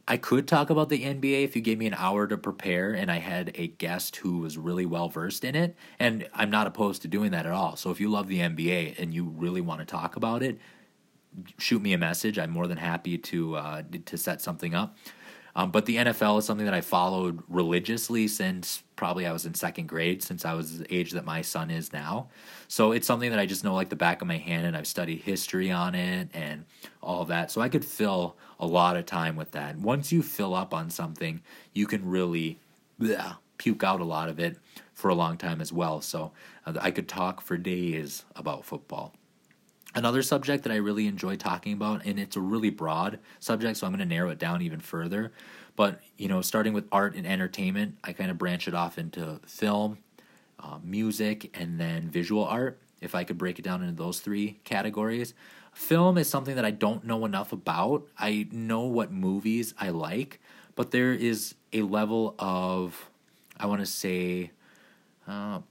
I 0.10 0.18
could 0.18 0.48
talk 0.48 0.72
about 0.72 0.90
the 0.90 1.04
NBA 1.04 1.44
if 1.44 1.56
you 1.56 1.62
gave 1.62 1.78
me 1.78 1.86
an 1.86 1.94
hour 1.94 2.26
to 2.26 2.36
prepare 2.36 2.94
and 2.94 3.12
I 3.12 3.20
had 3.20 3.52
a 3.54 3.68
guest 3.68 4.16
who 4.16 4.40
was 4.40 4.58
really 4.58 4.88
well 4.88 5.08
versed 5.08 5.46
in 5.46 5.56
it. 5.56 5.76
And 6.00 6.28
I'm 6.34 6.50
not 6.50 6.66
opposed 6.66 7.04
to 7.04 7.08
doing 7.08 7.30
that 7.32 7.46
at 7.46 7.52
all. 7.52 7.76
So 7.76 7.92
if 7.92 8.02
you 8.02 8.10
love 8.10 8.28
the 8.28 8.40
NBA 8.40 9.00
and 9.00 9.14
you 9.14 9.26
really 9.26 9.62
want 9.62 9.82
to 9.82 9.86
talk 9.86 10.16
about 10.16 10.42
it, 10.42 10.58
shoot 11.60 11.84
me 11.84 11.94
a 11.94 11.98
message. 12.00 12.40
I'm 12.40 12.50
more 12.50 12.66
than 12.66 12.80
happy 12.80 13.20
to 13.20 13.56
uh, 13.56 13.84
to 14.06 14.18
set 14.18 14.42
something 14.42 14.74
up. 14.74 14.98
Um, 15.56 15.72
but 15.72 15.86
the 15.86 15.98
NFL 15.98 16.40
is 16.40 16.46
something 16.46 16.66
that 16.66 16.74
I 16.74 16.82
followed 16.82 17.42
religiously 17.48 18.28
since 18.28 18.84
probably 18.96 19.26
I 19.26 19.32
was 19.32 19.46
in 19.46 19.54
second 19.54 19.88
grade, 19.88 20.22
since 20.22 20.46
I 20.46 20.54
was 20.54 20.80
the 20.80 20.94
age 20.94 21.12
that 21.12 21.26
my 21.26 21.42
son 21.42 21.72
is 21.72 21.94
now. 21.94 22.30
So 22.68 22.92
it's 22.92 23.08
something 23.08 23.30
that 23.30 23.40
I 23.40 23.46
just 23.46 23.64
know 23.64 23.74
like 23.74 23.90
the 23.90 23.96
back 23.96 24.22
of 24.22 24.28
my 24.28 24.38
hand, 24.38 24.66
and 24.68 24.76
I've 24.76 24.88
studied 24.88 25.22
history 25.22 25.72
on 25.72 25.96
it 25.96 26.30
and 26.34 26.66
all 27.02 27.26
that. 27.26 27.52
So 27.52 27.62
I 27.62 27.70
could 27.70 27.86
fill 27.86 28.36
a 28.60 28.68
lot 28.68 28.98
of 28.98 29.06
time 29.06 29.36
with 29.36 29.52
that. 29.52 29.78
Once 29.78 30.12
you 30.12 30.22
fill 30.22 30.54
up 30.54 30.74
on 30.74 30.90
something, 30.90 31.42
you 31.74 31.88
can 31.88 32.08
really 32.08 32.60
bleh, 33.00 33.38
puke 33.58 33.84
out 33.84 34.02
a 34.02 34.06
lot 34.06 34.30
of 34.30 34.40
it 34.40 34.58
for 34.94 35.10
a 35.10 35.16
long 35.16 35.38
time 35.38 35.62
as 35.62 35.72
well. 35.72 36.02
So 36.02 36.32
uh, 36.66 36.74
I 36.82 36.92
could 36.92 37.08
talk 37.08 37.42
for 37.42 37.58
days 37.58 38.26
about 38.36 38.66
football. 38.66 39.14
Another 39.96 40.22
subject 40.22 40.64
that 40.64 40.72
I 40.72 40.76
really 40.76 41.08
enjoy 41.08 41.36
talking 41.36 41.74
about, 41.74 42.06
and 42.06 42.20
it's 42.20 42.36
a 42.36 42.40
really 42.42 42.70
broad 42.70 43.20
subject, 43.40 43.78
so 43.78 43.88
I'm 43.88 43.94
going 43.94 44.08
to 44.08 44.16
narrow 44.16 44.30
it 44.30 44.38
down 44.38 44.62
even 44.62 44.80
further. 44.80 45.32
But, 45.76 46.02
you 46.18 46.28
know, 46.28 46.42
starting 46.42 46.74
with 46.74 46.88
art 46.92 47.16
and 47.16 47.26
entertainment, 47.26 47.98
I 48.04 48.14
kind 48.14 48.30
of 48.30 48.38
branch 48.38 48.68
it 48.68 48.76
off 48.76 49.00
into 49.00 49.40
film, 49.48 49.98
uh, 50.60 50.78
music, 50.84 51.56
and 51.60 51.80
then 51.80 52.10
visual 52.10 52.46
art, 52.46 52.80
if 53.02 53.16
I 53.16 53.24
could 53.24 53.38
break 53.38 53.58
it 53.58 53.64
down 53.64 53.82
into 53.82 53.96
those 53.96 54.20
three 54.20 54.60
categories. 54.64 55.34
Film 55.74 56.18
is 56.18 56.30
something 56.30 56.56
that 56.56 56.66
I 56.66 56.72
don't 56.72 57.06
know 57.06 57.26
enough 57.26 57.52
about. 57.52 58.06
I 58.18 58.48
know 58.52 58.82
what 58.82 59.12
movies 59.12 59.74
I 59.80 59.90
like, 59.90 60.40
but 60.76 60.92
there 60.92 61.14
is 61.14 61.56
a 61.74 61.82
level 61.82 62.36
of, 62.38 63.10
I 63.60 63.66
want 63.66 63.80
to 63.80 63.88
say, 63.88 64.52
uh, 65.28 65.62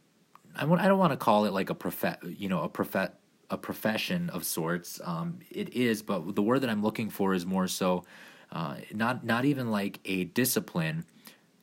I, 0.57 0.65
want, 0.65 0.81
I 0.83 0.89
don't 0.89 0.99
want 0.99 1.13
to 1.13 1.17
call 1.17 1.45
it 1.45 1.53
like 1.53 1.71
a 1.71 1.75
prof, 1.75 2.05
you 2.25 2.49
know, 2.49 2.63
a 2.63 2.69
prof, 2.69 3.11
a 3.51 3.57
profession 3.57 4.31
of 4.31 4.45
sorts. 4.45 5.01
Um, 5.05 5.39
it 5.51 5.75
is, 5.75 6.03
but 6.03 6.35
the 6.35 6.43
word 6.43 6.61
that 6.61 6.71
I'm 6.71 6.83
looking 6.83 7.11
for 7.11 7.35
is 7.35 7.47
more 7.47 7.67
so 7.67 8.05
uh, 8.53 8.77
not 8.93 9.25
not 9.25 9.45
even 9.45 9.71
like 9.71 10.01
a 10.05 10.25
discipline, 10.25 11.05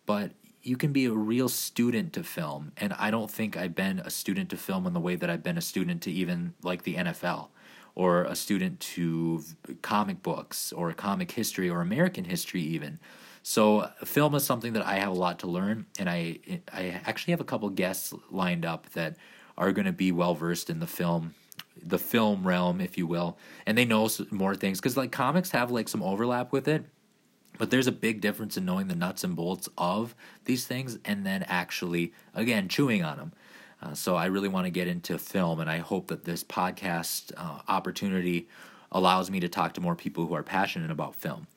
but 0.05 0.31
you 0.61 0.77
can 0.77 0.91
be 0.91 1.05
a 1.05 1.13
real 1.13 1.47
student 1.47 2.13
to 2.13 2.23
film. 2.23 2.71
And 2.77 2.93
I 2.93 3.11
don't 3.11 3.29
think 3.29 3.55
I've 3.55 3.75
been 3.75 3.99
a 3.99 4.09
student 4.09 4.49
to 4.49 4.57
film 4.57 4.87
in 4.87 4.93
the 4.93 4.99
way 4.99 5.15
that 5.15 5.29
I've 5.29 5.43
been 5.43 5.57
a 5.57 5.61
student 5.61 6.01
to 6.03 6.11
even 6.11 6.55
like 6.63 6.83
the 6.83 6.95
NFL 6.95 7.49
or 7.93 8.23
a 8.23 8.35
student 8.35 8.79
to 8.79 9.43
comic 9.81 10.21
books 10.21 10.73
or 10.73 10.91
comic 10.91 11.31
history 11.31 11.69
or 11.69 11.81
American 11.81 12.25
history 12.25 12.61
even. 12.61 12.99
So 13.41 13.89
film 14.03 14.33
is 14.33 14.43
something 14.43 14.73
that 14.73 14.85
I 14.85 14.95
have 14.95 15.11
a 15.11 15.15
lot 15.15 15.39
to 15.39 15.47
learn, 15.47 15.85
and 15.99 16.09
I 16.09 16.39
I 16.73 16.99
actually 17.05 17.31
have 17.31 17.41
a 17.41 17.45
couple 17.45 17.69
guests 17.69 18.13
lined 18.31 18.65
up 18.65 18.89
that 18.93 19.17
are 19.57 19.71
going 19.71 19.85
to 19.85 19.93
be 19.93 20.11
well 20.11 20.33
versed 20.33 20.69
in 20.69 20.79
the 20.79 20.87
film 20.87 21.35
the 21.81 21.97
film 21.97 22.45
realm, 22.45 22.81
if 22.81 22.97
you 22.97 23.07
will, 23.07 23.37
and 23.65 23.77
they 23.77 23.85
know 23.85 24.09
more 24.31 24.55
things 24.55 24.79
because 24.79 24.97
like 24.97 25.11
comics 25.11 25.51
have 25.51 25.71
like 25.71 25.87
some 25.87 26.03
overlap 26.03 26.51
with 26.51 26.67
it, 26.67 26.85
but 27.57 27.69
there's 27.69 27.87
a 27.87 27.91
big 27.91 28.21
difference 28.21 28.57
in 28.57 28.65
knowing 28.65 28.87
the 28.87 28.95
nuts 28.95 29.23
and 29.23 29.35
bolts 29.35 29.69
of 29.77 30.15
these 30.45 30.65
things 30.65 30.97
and 31.05 31.25
then 31.25 31.43
actually 31.43 32.13
again 32.33 32.67
chewing 32.67 33.03
on 33.03 33.17
them. 33.17 33.31
Uh, 33.81 33.93
so 33.93 34.15
I 34.15 34.25
really 34.25 34.47
want 34.47 34.65
to 34.65 34.71
get 34.71 34.87
into 34.87 35.17
film, 35.17 35.59
and 35.59 35.69
I 35.69 35.79
hope 35.79 36.07
that 36.07 36.25
this 36.25 36.43
podcast 36.43 37.31
uh, 37.37 37.59
opportunity 37.67 38.47
allows 38.91 39.29
me 39.29 39.39
to 39.41 39.49
talk 39.49 39.73
to 39.73 39.81
more 39.81 39.95
people 39.95 40.25
who 40.25 40.33
are 40.33 40.43
passionate 40.43 40.91
about 40.91 41.15
film. 41.15 41.47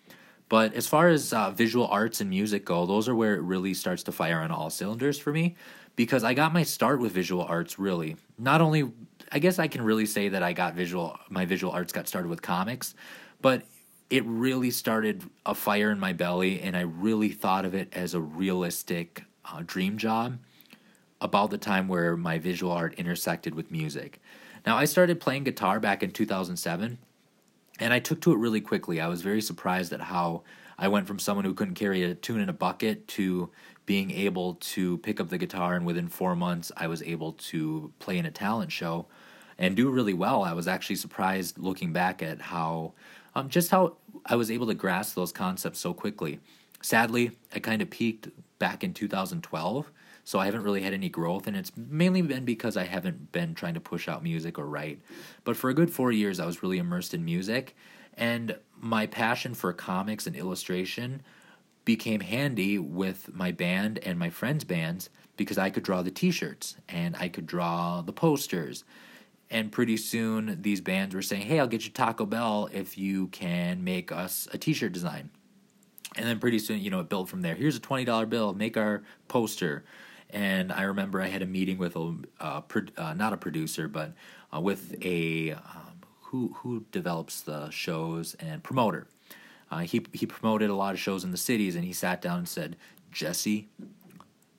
But 0.48 0.74
as 0.74 0.86
far 0.86 1.08
as 1.08 1.32
uh, 1.32 1.50
visual 1.50 1.86
arts 1.86 2.20
and 2.20 2.30
music 2.30 2.64
go, 2.64 2.86
those 2.86 3.08
are 3.08 3.14
where 3.14 3.34
it 3.34 3.42
really 3.42 3.74
starts 3.74 4.02
to 4.04 4.12
fire 4.12 4.40
on 4.40 4.50
all 4.50 4.70
cylinders 4.70 5.18
for 5.18 5.32
me 5.32 5.56
because 5.94 6.24
I 6.24 6.32
got 6.32 6.52
my 6.52 6.62
start 6.62 7.00
with 7.00 7.12
visual 7.12 7.42
arts 7.42 7.78
really. 7.78 8.16
Not 8.38 8.60
only 8.60 8.90
I 9.30 9.38
guess 9.38 9.58
I 9.58 9.68
can 9.68 9.82
really 9.82 10.06
say 10.06 10.30
that 10.30 10.42
I 10.42 10.52
got 10.52 10.74
visual 10.74 11.18
my 11.28 11.44
visual 11.44 11.72
arts 11.72 11.92
got 11.92 12.08
started 12.08 12.28
with 12.28 12.42
comics, 12.42 12.94
but 13.40 13.62
it 14.10 14.24
really 14.24 14.70
started 14.70 15.22
a 15.44 15.54
fire 15.54 15.90
in 15.90 16.00
my 16.00 16.12
belly 16.12 16.60
and 16.60 16.76
I 16.76 16.82
really 16.82 17.28
thought 17.28 17.64
of 17.64 17.74
it 17.74 17.88
as 17.92 18.14
a 18.14 18.20
realistic 18.20 19.24
uh, 19.44 19.62
dream 19.66 19.98
job 19.98 20.38
about 21.20 21.50
the 21.50 21.58
time 21.58 21.88
where 21.88 22.16
my 22.16 22.38
visual 22.38 22.72
art 22.72 22.94
intersected 22.94 23.54
with 23.54 23.70
music. 23.70 24.20
Now, 24.64 24.76
I 24.76 24.84
started 24.84 25.20
playing 25.20 25.44
guitar 25.44 25.80
back 25.80 26.02
in 26.02 26.10
2007 26.10 26.98
and 27.80 27.92
I 27.92 27.98
took 27.98 28.20
to 28.22 28.32
it 28.32 28.38
really 28.38 28.60
quickly. 28.60 29.00
I 29.00 29.08
was 29.08 29.22
very 29.22 29.40
surprised 29.40 29.92
at 29.92 30.00
how 30.00 30.42
I 30.78 30.88
went 30.88 31.06
from 31.06 31.18
someone 31.18 31.44
who 31.44 31.54
couldn't 31.54 31.74
carry 31.74 32.02
a 32.02 32.14
tune 32.14 32.40
in 32.40 32.48
a 32.48 32.54
bucket 32.54 33.08
to 33.08 33.50
being 33.84 34.10
able 34.10 34.54
to 34.54 34.98
pick 34.98 35.20
up 35.20 35.28
the 35.28 35.38
guitar 35.38 35.74
and 35.74 35.84
within 35.84 36.08
4 36.08 36.36
months 36.36 36.70
I 36.76 36.86
was 36.86 37.02
able 37.02 37.32
to 37.32 37.92
play 37.98 38.18
in 38.18 38.26
a 38.26 38.30
talent 38.30 38.70
show 38.70 39.06
and 39.58 39.76
do 39.76 39.90
really 39.90 40.14
well. 40.14 40.42
I 40.42 40.52
was 40.52 40.68
actually 40.68 40.96
surprised 40.96 41.58
looking 41.58 41.92
back 41.92 42.22
at 42.22 42.40
how 42.40 42.92
um, 43.34 43.48
just 43.48 43.70
how 43.70 43.96
I 44.26 44.36
was 44.36 44.50
able 44.50 44.66
to 44.68 44.74
grasp 44.74 45.14
those 45.14 45.32
concepts 45.32 45.78
so 45.78 45.92
quickly. 45.92 46.40
Sadly, 46.80 47.32
I 47.54 47.58
kind 47.58 47.82
of 47.82 47.90
peaked 47.90 48.28
back 48.58 48.82
in 48.84 48.94
2012, 48.94 49.90
so 50.24 50.38
I 50.38 50.44
haven't 50.44 50.62
really 50.62 50.82
had 50.82 50.94
any 50.94 51.08
growth, 51.08 51.46
and 51.46 51.56
it's 51.56 51.72
mainly 51.76 52.22
been 52.22 52.44
because 52.44 52.76
I 52.76 52.84
haven't 52.84 53.32
been 53.32 53.54
trying 53.54 53.74
to 53.74 53.80
push 53.80 54.08
out 54.08 54.22
music 54.22 54.58
or 54.58 54.66
write. 54.66 55.00
But 55.44 55.56
for 55.56 55.70
a 55.70 55.74
good 55.74 55.90
four 55.90 56.12
years, 56.12 56.40
I 56.40 56.46
was 56.46 56.62
really 56.62 56.78
immersed 56.78 57.14
in 57.14 57.24
music, 57.24 57.76
and 58.16 58.56
my 58.80 59.06
passion 59.06 59.54
for 59.54 59.72
comics 59.72 60.26
and 60.26 60.36
illustration 60.36 61.22
became 61.84 62.20
handy 62.20 62.78
with 62.78 63.32
my 63.32 63.50
band 63.50 63.98
and 64.00 64.18
my 64.18 64.30
friends' 64.30 64.64
bands 64.64 65.08
because 65.36 65.56
I 65.56 65.70
could 65.70 65.84
draw 65.84 66.02
the 66.02 66.10
t 66.10 66.30
shirts 66.30 66.76
and 66.88 67.16
I 67.16 67.28
could 67.28 67.46
draw 67.46 68.02
the 68.02 68.12
posters. 68.12 68.84
And 69.50 69.72
pretty 69.72 69.96
soon, 69.96 70.60
these 70.60 70.80
bands 70.80 71.14
were 71.14 71.22
saying, 71.22 71.42
Hey, 71.42 71.58
I'll 71.58 71.66
get 71.66 71.84
you 71.84 71.90
Taco 71.90 72.26
Bell 72.26 72.68
if 72.72 72.98
you 72.98 73.28
can 73.28 73.82
make 73.82 74.12
us 74.12 74.46
a 74.52 74.58
t 74.58 74.72
shirt 74.72 74.92
design. 74.92 75.30
And 76.16 76.26
then 76.26 76.38
pretty 76.38 76.58
soon, 76.58 76.80
you 76.80 76.90
know, 76.90 77.00
it 77.00 77.08
built 77.08 77.28
from 77.28 77.42
there. 77.42 77.54
Here's 77.54 77.76
a 77.76 77.80
$20 77.80 78.28
bill, 78.28 78.52
make 78.54 78.76
our 78.76 79.02
poster. 79.28 79.84
And 80.30 80.72
I 80.72 80.82
remember 80.82 81.22
I 81.22 81.28
had 81.28 81.42
a 81.42 81.46
meeting 81.46 81.78
with 81.78 81.96
a, 81.96 82.14
uh, 82.40 82.60
uh, 82.96 83.14
not 83.14 83.32
a 83.32 83.36
producer, 83.36 83.88
but 83.88 84.12
uh, 84.54 84.60
with 84.60 84.94
a 85.02 85.52
um, 85.52 85.98
who 86.28 86.54
who 86.58 86.84
develops 86.92 87.40
the 87.40 87.70
shows 87.70 88.34
and 88.34 88.62
promoter. 88.62 89.06
Uh, 89.70 89.80
he 89.80 90.04
he 90.12 90.26
promoted 90.26 90.70
a 90.70 90.74
lot 90.74 90.94
of 90.94 91.00
shows 91.00 91.24
in 91.24 91.30
the 91.30 91.36
cities, 91.38 91.74
and 91.74 91.84
he 91.84 91.92
sat 91.92 92.20
down 92.20 92.38
and 92.38 92.48
said, 92.48 92.76
"Jesse, 93.10 93.68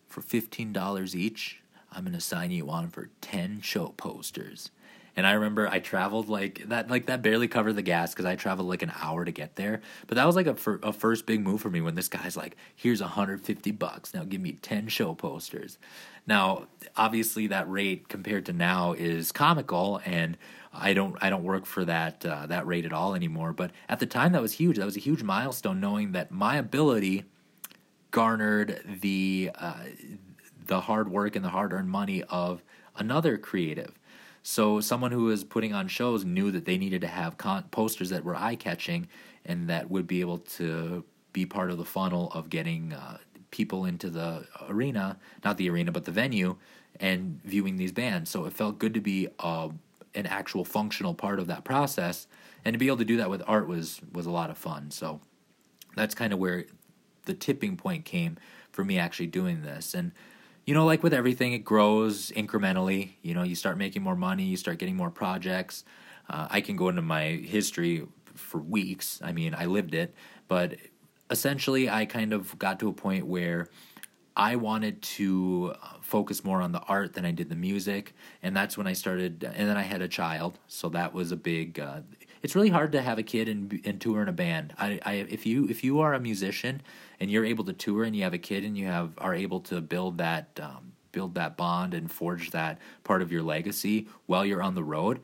for 0.08 0.22
fifteen 0.22 0.74
dollars 0.74 1.16
each, 1.16 1.62
I'm 1.92 2.04
gonna 2.06 2.22
sign 2.22 2.52
you 2.52 2.70
on 2.70 2.90
for 2.90 3.10
ten 3.22 3.62
show 3.62 3.90
posters." 3.98 4.72
And 5.20 5.28
I 5.28 5.34
remember 5.34 5.68
I 5.68 5.80
traveled 5.80 6.30
like 6.30 6.70
that, 6.70 6.90
like 6.90 7.08
that 7.08 7.22
barely 7.22 7.50
covered 7.50 7.74
the 7.74 7.82
gas 7.82 8.14
because 8.14 8.24
I 8.26 8.38
traveled 8.38 8.70
like 8.70 8.84
an 8.84 8.94
hour 9.02 9.26
to 9.26 9.32
get 9.34 9.58
there. 9.58 9.82
But 10.08 10.16
that 10.16 10.26
was 10.26 10.38
like 10.38 10.48
a, 10.48 10.56
fir- 10.56 10.80
a 10.82 10.94
first 10.94 11.26
big 11.26 11.42
move 11.42 11.60
for 11.60 11.70
me 11.70 11.82
when 11.82 11.96
this 11.96 12.08
guy's 12.08 12.38
like, 12.38 12.56
"Here's 12.74 13.02
150 13.02 13.72
bucks. 13.72 14.14
Now 14.14 14.24
give 14.24 14.40
me 14.40 14.54
10 14.54 14.88
show 14.88 15.14
posters." 15.14 15.78
Now, 16.26 16.68
obviously, 16.96 17.48
that 17.48 17.70
rate 17.70 18.08
compared 18.08 18.46
to 18.46 18.54
now 18.54 18.94
is 18.94 19.34
comical, 19.34 20.00
and 20.06 20.38
I 20.74 20.94
don't 20.94 21.18
I 21.22 21.30
don't 21.30 21.44
work 21.44 21.66
for 21.66 21.84
that 21.84 22.26
uh, 22.26 22.46
that 22.46 22.66
rate 22.66 22.86
at 22.86 22.94
all 22.94 23.14
anymore. 23.14 23.52
But 23.52 23.72
at 23.90 24.00
the 24.00 24.06
time, 24.06 24.32
that 24.32 24.42
was 24.42 24.54
huge. 24.54 24.78
That 24.78 24.86
was 24.86 24.96
a 24.96 25.02
huge 25.02 25.22
milestone, 25.22 25.82
knowing 25.82 26.14
that 26.14 26.32
my 26.32 26.56
ability 26.56 27.26
garnered 28.12 29.00
the 29.02 29.52
uh, 29.54 29.84
the 30.66 30.80
hard 30.80 31.12
work 31.12 31.36
and 31.36 31.44
the 31.44 31.50
hard 31.50 31.74
earned 31.74 31.90
money 31.90 32.24
of 32.30 32.64
another 32.96 33.38
creative. 33.38 33.99
So 34.44 34.80
someone 34.80 35.12
who 35.12 35.26
was 35.26 35.44
putting 35.44 35.74
on 35.74 35.88
shows 35.88 36.26
knew 36.26 36.52
that 36.52 36.66
they 36.66 36.78
needed 36.78 37.02
to 37.02 37.08
have 37.08 37.38
con- 37.38 37.66
posters 37.72 38.10
that 38.10 38.24
were 38.24 38.36
eye 38.36 38.56
catching 38.56 39.08
and 39.46 39.70
that 39.70 39.90
would 39.90 40.08
be 40.08 40.22
able 40.22 40.38
to 40.38 41.04
be 41.34 41.46
part 41.46 41.72
of 41.72 41.78
the 41.78 41.86
funnel 41.86 42.32
of 42.34 42.50
getting 42.50 42.94
uh, 42.94 43.18
people 43.52 43.86
into 43.86 44.10
the 44.10 44.46
arena, 44.68 45.18
not 45.44 45.58
the 45.58 45.70
arena, 45.70 45.92
but 45.92 46.06
the 46.06 46.12
venue, 46.12 46.56
and 47.00 47.40
viewing 47.44 47.78
these 47.78 47.92
bands. 47.92 48.30
So 48.30 48.46
it 48.46 48.54
felt 48.54 48.80
good 48.80 48.94
to 48.94 49.02
be 49.02 49.28
uh, 49.40 49.70
an 50.16 50.26
actual 50.26 50.66
functional 50.66 51.14
part 51.14 51.40
of 51.40 51.48
that 51.48 51.64
process, 51.64 52.28
and 52.66 52.74
to 52.74 52.78
be 52.78 52.88
able 52.88 52.98
to 52.98 53.06
do 53.06 53.18
that 53.18 53.30
with 53.30 53.42
art 53.48 53.68
was 53.68 54.02
was 54.12 54.26
a 54.26 54.32
lot 54.32 54.50
of 54.50 54.58
fun. 54.58 54.92
So 54.92 55.22
that's 55.96 56.16
kind 56.16 56.34
of 56.34 56.40
where 56.40 56.66
the 57.26 57.34
tipping 57.34 57.78
point 57.78 58.06
came 58.06 58.38
for 58.72 58.84
me 58.84 58.98
actually 58.98 59.28
doing 59.28 59.62
this. 59.62 59.94
And 59.94 60.12
you 60.70 60.76
know, 60.76 60.86
like 60.86 61.02
with 61.02 61.16
everything, 61.16 61.54
it 61.54 61.66
grows 61.66 62.30
incrementally. 62.30 63.14
You 63.24 63.34
know, 63.34 63.42
you 63.42 63.56
start 63.56 63.80
making 63.80 64.04
more 64.04 64.16
money, 64.16 64.44
you 64.44 64.56
start 64.56 64.78
getting 64.78 64.96
more 64.96 65.10
projects. 65.10 65.84
Uh, 66.30 66.46
I 66.48 66.62
can 66.62 66.76
go 66.76 66.90
into 66.90 67.02
my 67.02 67.24
history 67.24 68.06
for 68.36 68.60
weeks. 68.60 69.20
I 69.24 69.32
mean, 69.32 69.56
I 69.56 69.66
lived 69.66 69.96
it, 69.96 70.14
but 70.48 70.76
essentially, 71.32 71.90
I 71.90 72.06
kind 72.06 72.34
of 72.34 72.60
got 72.60 72.80
to 72.82 72.88
a 72.88 72.94
point 72.94 73.26
where 73.26 73.68
I 74.36 74.58
wanted 74.58 75.02
to 75.18 75.74
uh, 75.82 75.88
focus 76.02 76.44
more 76.44 76.62
on 76.62 76.72
the 76.72 76.82
art 76.82 77.14
than 77.14 77.26
I 77.26 77.32
did 77.32 77.50
the 77.50 77.56
music, 77.56 78.14
and 78.44 78.56
that's 78.56 78.78
when 78.78 78.86
I 78.86 78.94
started. 78.94 79.44
And 79.44 79.68
then 79.68 79.76
I 79.76 79.82
had 79.82 80.04
a 80.04 80.08
child, 80.08 80.60
so 80.68 80.88
that 80.90 81.16
was 81.16 81.32
a 81.32 81.36
big. 81.36 81.80
Uh, 81.80 82.02
it's 82.42 82.56
really 82.56 82.70
hard 82.70 82.92
to 82.94 83.02
have 83.02 83.18
a 83.18 83.24
kid 83.24 83.50
and, 83.50 83.82
and 83.86 84.00
tour 84.00 84.22
in 84.22 84.30
a 84.30 84.34
band. 84.34 84.74
I, 84.78 85.00
I, 85.06 85.14
if 85.14 85.46
you 85.46 85.68
if 85.68 85.84
you 85.84 86.00
are 86.00 86.14
a 86.14 86.20
musician 86.20 86.82
and 87.20 87.30
you're 87.30 87.46
able 87.46 87.66
to 87.66 87.74
tour 87.74 88.04
and 88.04 88.16
you 88.16 88.24
have 88.24 88.34
a 88.34 88.40
kid 88.40 88.64
and 88.64 88.78
you 88.78 88.86
have 88.86 89.12
are 89.18 89.36
able 89.36 89.60
to 89.62 89.82
build 89.82 90.18
that 90.20 90.60
um, 90.62 90.94
build 91.12 91.36
that 91.36 91.58
bond 91.58 91.94
and 91.94 92.12
forge 92.12 92.52
that 92.52 92.80
part 93.04 93.22
of 93.22 93.32
your 93.32 93.44
legacy 93.44 94.08
while 94.28 94.46
you're 94.46 94.62
on 94.62 94.76
the 94.76 94.84
road, 94.84 95.20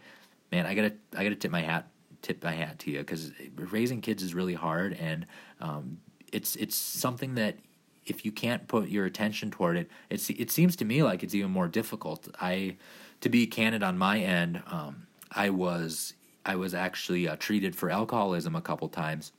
man, 0.51 0.65
I 0.65 0.75
gotta 0.75 0.93
I 1.15 1.24
gotta 1.24 1.36
tip 1.36 1.51
my 1.51 1.62
hat 1.62 1.88
tip 2.22 2.43
my 2.43 2.53
hat 2.53 2.79
to 2.79 2.91
you 2.91 3.00
because 3.00 3.31
raising 3.55 4.01
kids 4.01 4.24
is 4.24 4.34
really 4.34 4.55
hard 4.55 4.93
and 4.93 5.25
um, 5.62 6.00
it's 6.34 6.55
it's 6.55 6.75
something 6.75 7.36
that 7.36 7.57
if 8.05 8.25
you 8.25 8.31
can't 8.31 8.67
put 8.67 8.89
your 8.89 9.05
attention 9.05 9.51
toward 9.51 9.77
it, 9.77 9.89
it's 10.10 10.29
it 10.29 10.51
seems 10.51 10.75
to 10.75 10.86
me 10.86 11.01
like 11.03 11.24
it's 11.24 11.34
even 11.34 11.51
more 11.51 11.67
difficult. 11.67 12.27
I 12.39 12.77
to 13.22 13.29
be 13.29 13.48
candid 13.48 13.84
on 13.84 13.98
my 13.98 14.19
end, 14.19 14.62
um, 14.67 15.07
I 15.31 15.50
was 15.50 16.13
I 16.46 16.56
was 16.56 16.74
actually 16.74 17.28
uh, 17.28 17.36
treated 17.38 17.75
for 17.75 17.90
alcoholism 17.90 18.56
a 18.56 18.62
couple 18.62 18.88
times. 18.90 19.32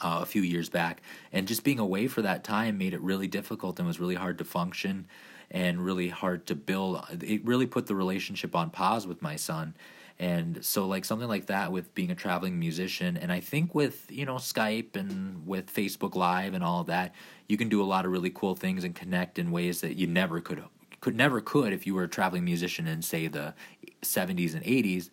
Uh, 0.00 0.18
a 0.20 0.26
few 0.26 0.42
years 0.42 0.68
back, 0.68 1.00
and 1.32 1.46
just 1.46 1.62
being 1.62 1.78
away 1.78 2.08
for 2.08 2.22
that 2.22 2.42
time 2.42 2.76
made 2.76 2.92
it 2.92 3.00
really 3.02 3.28
difficult 3.28 3.78
and 3.78 3.86
was 3.86 4.00
really 4.00 4.16
hard 4.16 4.36
to 4.38 4.44
function 4.44 5.06
and 5.52 5.84
really 5.84 6.08
hard 6.08 6.44
to 6.46 6.56
build. 6.56 7.04
It 7.22 7.44
really 7.44 7.66
put 7.66 7.86
the 7.86 7.94
relationship 7.94 8.56
on 8.56 8.70
pause 8.70 9.06
with 9.06 9.22
my 9.22 9.36
son. 9.36 9.74
And 10.18 10.64
so, 10.64 10.86
like 10.86 11.04
something 11.04 11.28
like 11.28 11.46
that 11.46 11.70
with 11.70 11.94
being 11.94 12.10
a 12.10 12.16
traveling 12.16 12.58
musician, 12.58 13.16
and 13.16 13.30
I 13.30 13.38
think 13.38 13.74
with 13.74 14.10
you 14.10 14.24
know 14.24 14.36
Skype 14.36 14.96
and 14.96 15.46
with 15.46 15.72
Facebook 15.72 16.16
Live 16.16 16.54
and 16.54 16.64
all 16.64 16.82
that, 16.84 17.14
you 17.48 17.56
can 17.56 17.68
do 17.68 17.80
a 17.80 17.84
lot 17.84 18.04
of 18.04 18.10
really 18.10 18.30
cool 18.30 18.56
things 18.56 18.82
and 18.82 18.94
connect 18.94 19.38
in 19.38 19.52
ways 19.52 19.82
that 19.82 19.96
you 19.96 20.06
never 20.06 20.40
could 20.40 20.64
could 21.00 21.16
never 21.16 21.40
could 21.40 21.72
if 21.72 21.86
you 21.86 21.94
were 21.94 22.04
a 22.04 22.08
traveling 22.08 22.44
musician 22.44 22.86
in 22.86 23.02
say 23.02 23.26
the 23.26 23.54
70s 24.02 24.54
and 24.54 24.64
80s 24.64 25.10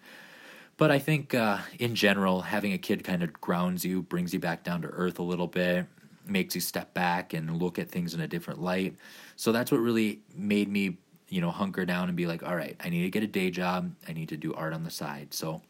but 0.80 0.92
I 0.92 0.98
think 0.98 1.36
uh, 1.36 1.60
in 1.78 1.94
general, 1.94 2.40
having 2.40 2.72
a 2.72 2.78
kid 2.78 3.04
kind 3.04 3.22
of 3.22 3.34
grounds 3.34 3.84
you, 3.84 4.02
brings 4.02 4.34
you 4.34 4.40
back 4.40 4.64
down 4.64 4.82
to 4.84 4.88
earth 4.88 5.20
a 5.20 5.24
little 5.24 5.46
bit, 5.46 5.86
makes 6.26 6.56
you 6.56 6.62
step 6.62 6.94
back 6.94 7.34
and 7.34 7.58
look 7.58 7.78
at 7.78 7.92
things 7.92 8.14
in 8.14 8.22
a 8.22 8.28
different 8.28 8.62
light. 8.62 8.96
So 9.36 9.52
that's 9.52 9.72
what 9.74 9.80
really 9.82 10.22
made 10.34 10.70
me, 10.70 10.98
you 11.28 11.42
know, 11.42 11.52
hunker 11.52 11.86
down 11.86 12.08
and 12.08 12.16
be 12.16 12.28
like, 12.28 12.44
all 12.44 12.56
right, 12.56 12.78
I 12.80 12.88
need 12.88 13.02
to 13.02 13.10
get 13.10 13.24
a 13.24 13.28
day 13.28 13.52
job. 13.52 13.94
I 14.08 14.14
need 14.14 14.30
to 14.30 14.38
do 14.38 14.54
art 14.54 14.72
on 14.72 14.84
the 14.86 14.90
side. 14.90 15.34
So 15.34 15.62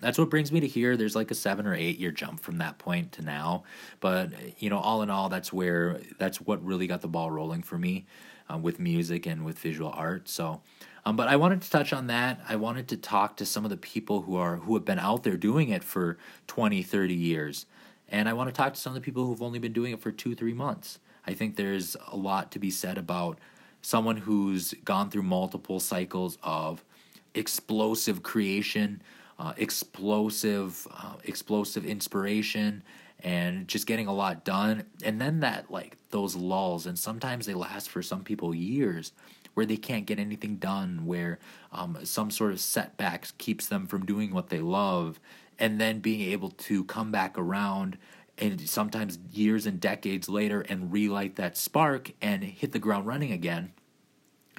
that's 0.00 0.18
what 0.18 0.30
brings 0.30 0.52
me 0.52 0.60
to 0.60 0.68
here. 0.68 0.96
There's 0.96 1.16
like 1.16 1.32
a 1.32 1.34
seven 1.34 1.66
or 1.66 1.74
eight 1.74 1.98
year 1.98 2.12
jump 2.12 2.38
from 2.38 2.58
that 2.58 2.78
point 2.78 3.10
to 3.12 3.22
now. 3.22 3.64
But, 3.98 4.30
you 4.62 4.70
know, 4.70 4.78
all 4.78 5.02
in 5.02 5.10
all, 5.10 5.28
that's 5.28 5.52
where, 5.52 6.00
that's 6.16 6.40
what 6.40 6.64
really 6.64 6.86
got 6.86 7.00
the 7.00 7.08
ball 7.08 7.32
rolling 7.32 7.62
for 7.62 7.76
me 7.76 8.06
uh, 8.48 8.56
with 8.56 8.78
music 8.78 9.26
and 9.26 9.44
with 9.44 9.58
visual 9.58 9.90
art. 9.92 10.28
So, 10.28 10.60
um, 11.08 11.16
but 11.16 11.26
I 11.26 11.36
wanted 11.36 11.62
to 11.62 11.70
touch 11.70 11.94
on 11.94 12.08
that. 12.08 12.38
I 12.46 12.56
wanted 12.56 12.88
to 12.88 12.98
talk 12.98 13.38
to 13.38 13.46
some 13.46 13.64
of 13.64 13.70
the 13.70 13.78
people 13.78 14.20
who 14.20 14.36
are 14.36 14.56
who 14.56 14.74
have 14.74 14.84
been 14.84 14.98
out 14.98 15.22
there 15.22 15.38
doing 15.38 15.70
it 15.70 15.82
for 15.82 16.18
20, 16.48 16.82
30 16.82 17.14
years. 17.14 17.64
And 18.10 18.28
I 18.28 18.34
want 18.34 18.50
to 18.50 18.52
talk 18.54 18.74
to 18.74 18.80
some 18.80 18.90
of 18.90 18.94
the 18.94 19.00
people 19.00 19.24
who've 19.24 19.40
only 19.40 19.58
been 19.58 19.72
doing 19.72 19.94
it 19.94 20.00
for 20.02 20.12
2, 20.12 20.34
3 20.34 20.52
months. 20.52 20.98
I 21.26 21.32
think 21.32 21.56
there's 21.56 21.96
a 22.08 22.16
lot 22.16 22.50
to 22.52 22.58
be 22.58 22.70
said 22.70 22.98
about 22.98 23.38
someone 23.80 24.18
who's 24.18 24.74
gone 24.84 25.08
through 25.08 25.22
multiple 25.22 25.80
cycles 25.80 26.36
of 26.42 26.84
explosive 27.34 28.22
creation, 28.22 29.00
uh, 29.38 29.54
explosive 29.56 30.86
uh, 30.92 31.14
explosive 31.24 31.86
inspiration 31.86 32.82
and 33.20 33.66
just 33.66 33.86
getting 33.86 34.06
a 34.06 34.14
lot 34.14 34.44
done 34.44 34.84
and 35.02 35.20
then 35.20 35.40
that 35.40 35.70
like 35.70 35.96
those 36.10 36.36
lulls 36.36 36.86
and 36.86 36.98
sometimes 36.98 37.46
they 37.46 37.54
last 37.54 37.90
for 37.90 38.02
some 38.02 38.22
people 38.22 38.54
years 38.54 39.12
where 39.58 39.66
they 39.66 39.76
can't 39.76 40.06
get 40.06 40.20
anything 40.20 40.54
done, 40.54 41.04
where 41.04 41.36
um, 41.72 41.98
some 42.04 42.30
sort 42.30 42.52
of 42.52 42.60
setback 42.60 43.26
keeps 43.38 43.66
them 43.66 43.88
from 43.88 44.06
doing 44.06 44.32
what 44.32 44.50
they 44.50 44.60
love, 44.60 45.18
and 45.58 45.80
then 45.80 45.98
being 45.98 46.30
able 46.30 46.50
to 46.50 46.84
come 46.84 47.10
back 47.10 47.36
around 47.36 47.98
and 48.38 48.70
sometimes 48.70 49.18
years 49.32 49.66
and 49.66 49.80
decades 49.80 50.28
later 50.28 50.60
and 50.60 50.92
relight 50.92 51.34
that 51.34 51.56
spark 51.56 52.12
and 52.22 52.44
hit 52.44 52.70
the 52.70 52.78
ground 52.78 53.04
running 53.04 53.32
again. 53.32 53.72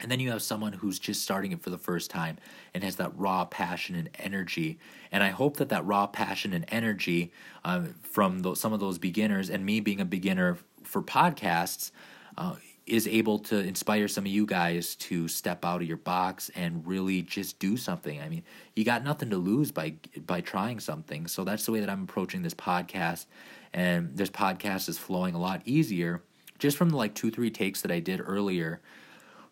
And 0.01 0.11
then 0.11 0.19
you 0.19 0.31
have 0.31 0.41
someone 0.41 0.73
who's 0.73 0.99
just 0.99 1.21
starting 1.21 1.51
it 1.51 1.61
for 1.61 1.69
the 1.69 1.77
first 1.77 2.09
time 2.09 2.37
and 2.73 2.83
has 2.83 2.95
that 2.97 3.11
raw 3.17 3.45
passion 3.45 3.95
and 3.95 4.09
energy. 4.19 4.79
And 5.11 5.23
I 5.23 5.29
hope 5.29 5.57
that 5.57 5.69
that 5.69 5.85
raw 5.85 6.07
passion 6.07 6.53
and 6.53 6.65
energy 6.69 7.31
uh, 7.63 7.83
from 8.03 8.55
some 8.55 8.73
of 8.73 8.79
those 8.79 8.97
beginners, 8.97 9.49
and 9.49 9.65
me 9.65 9.79
being 9.79 9.99
a 9.99 10.05
beginner 10.05 10.57
for 10.83 11.01
podcasts, 11.01 11.91
uh, 12.37 12.55
is 12.89 13.07
able 13.07 13.37
to 13.37 13.59
inspire 13.59 14.07
some 14.07 14.25
of 14.25 14.31
you 14.31 14.45
guys 14.45 14.95
to 14.95 15.27
step 15.27 15.63
out 15.63 15.81
of 15.81 15.87
your 15.87 15.97
box 15.97 16.49
and 16.55 16.85
really 16.87 17.21
just 17.21 17.59
do 17.59 17.77
something. 17.77 18.19
I 18.19 18.27
mean, 18.27 18.43
you 18.75 18.83
got 18.83 19.03
nothing 19.03 19.29
to 19.29 19.37
lose 19.37 19.71
by 19.71 19.93
by 20.25 20.41
trying 20.41 20.79
something. 20.79 21.27
So 21.27 21.43
that's 21.43 21.65
the 21.65 21.71
way 21.71 21.81
that 21.81 21.89
I'm 21.89 22.03
approaching 22.03 22.41
this 22.41 22.55
podcast. 22.55 23.27
And 23.73 24.17
this 24.17 24.29
podcast 24.29 24.89
is 24.89 24.97
flowing 24.97 25.35
a 25.35 25.39
lot 25.39 25.61
easier 25.65 26.23
just 26.57 26.77
from 26.77 26.89
the 26.89 26.97
like 26.97 27.13
two 27.13 27.29
three 27.29 27.51
takes 27.51 27.81
that 27.81 27.91
I 27.91 27.99
did 27.99 28.21
earlier 28.25 28.81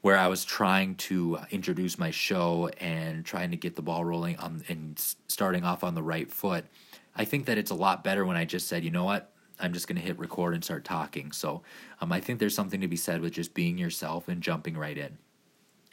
where 0.08 0.18
I 0.18 0.28
was 0.28 0.46
trying 0.46 0.96
to 0.96 1.38
introduce 1.52 2.00
my 2.00 2.12
show 2.12 2.70
and 2.80 3.26
trying 3.26 3.52
to 3.52 3.58
get 3.58 3.76
the 3.76 3.82
ball 3.82 4.06
rolling 4.06 4.38
on 4.38 4.64
and 4.70 4.98
starting 5.28 5.66
off 5.66 5.84
on 5.84 5.96
the 5.96 6.02
right 6.02 6.32
foot. 6.32 6.64
I 7.18 7.26
think 7.26 7.46
that 7.48 7.58
it's 7.58 7.72
a 7.72 7.76
lot 7.76 8.06
better 8.06 8.26
when 8.26 8.38
I 8.38 8.46
just 8.46 8.70
said, 8.70 8.86
you 8.86 8.90
know 8.90 9.04
what, 9.04 9.34
I'm 9.60 9.74
just 9.74 9.86
going 9.86 9.98
to 9.98 10.02
hit 10.02 10.18
record 10.18 10.54
and 10.54 10.64
start 10.64 10.86
talking. 10.86 11.34
So 11.34 11.62
um, 12.00 12.14
I 12.14 12.22
think 12.22 12.40
there's 12.40 12.56
something 12.56 12.80
to 12.80 12.88
be 12.88 12.96
said 12.96 13.20
with 13.20 13.34
just 13.34 13.54
being 13.54 13.78
yourself 13.78 14.30
and 14.30 14.42
jumping 14.42 14.78
right 14.78 14.98
in. 14.98 15.18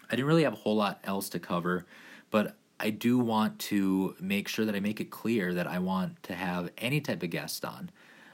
I 0.08 0.14
didn't 0.14 0.26
really 0.26 0.44
have 0.44 0.52
a 0.52 0.58
whole 0.58 0.76
lot 0.76 1.00
else 1.02 1.28
to 1.30 1.40
cover, 1.40 1.84
but 2.30 2.54
I 2.78 2.90
do 2.90 3.18
want 3.18 3.58
to 3.70 4.14
make 4.20 4.46
sure 4.46 4.64
that 4.64 4.76
I 4.76 4.80
make 4.80 5.00
it 5.00 5.10
clear 5.10 5.52
that 5.54 5.66
I 5.66 5.80
want 5.80 6.22
to 6.22 6.34
have 6.36 6.70
any 6.78 7.00
type 7.00 7.24
of 7.24 7.30
guest 7.30 7.64
on. 7.64 7.90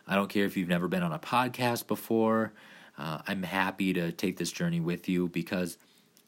I 0.06 0.14
don't 0.14 0.28
care 0.28 0.44
if 0.44 0.58
you've 0.58 0.68
never 0.68 0.88
been 0.88 1.02
on 1.02 1.14
a 1.14 1.18
podcast 1.18 1.86
before. 1.86 2.52
Uh, 3.00 3.22
I'm 3.26 3.42
happy 3.42 3.94
to 3.94 4.12
take 4.12 4.36
this 4.36 4.52
journey 4.52 4.78
with 4.78 5.08
you 5.08 5.28
because 5.28 5.78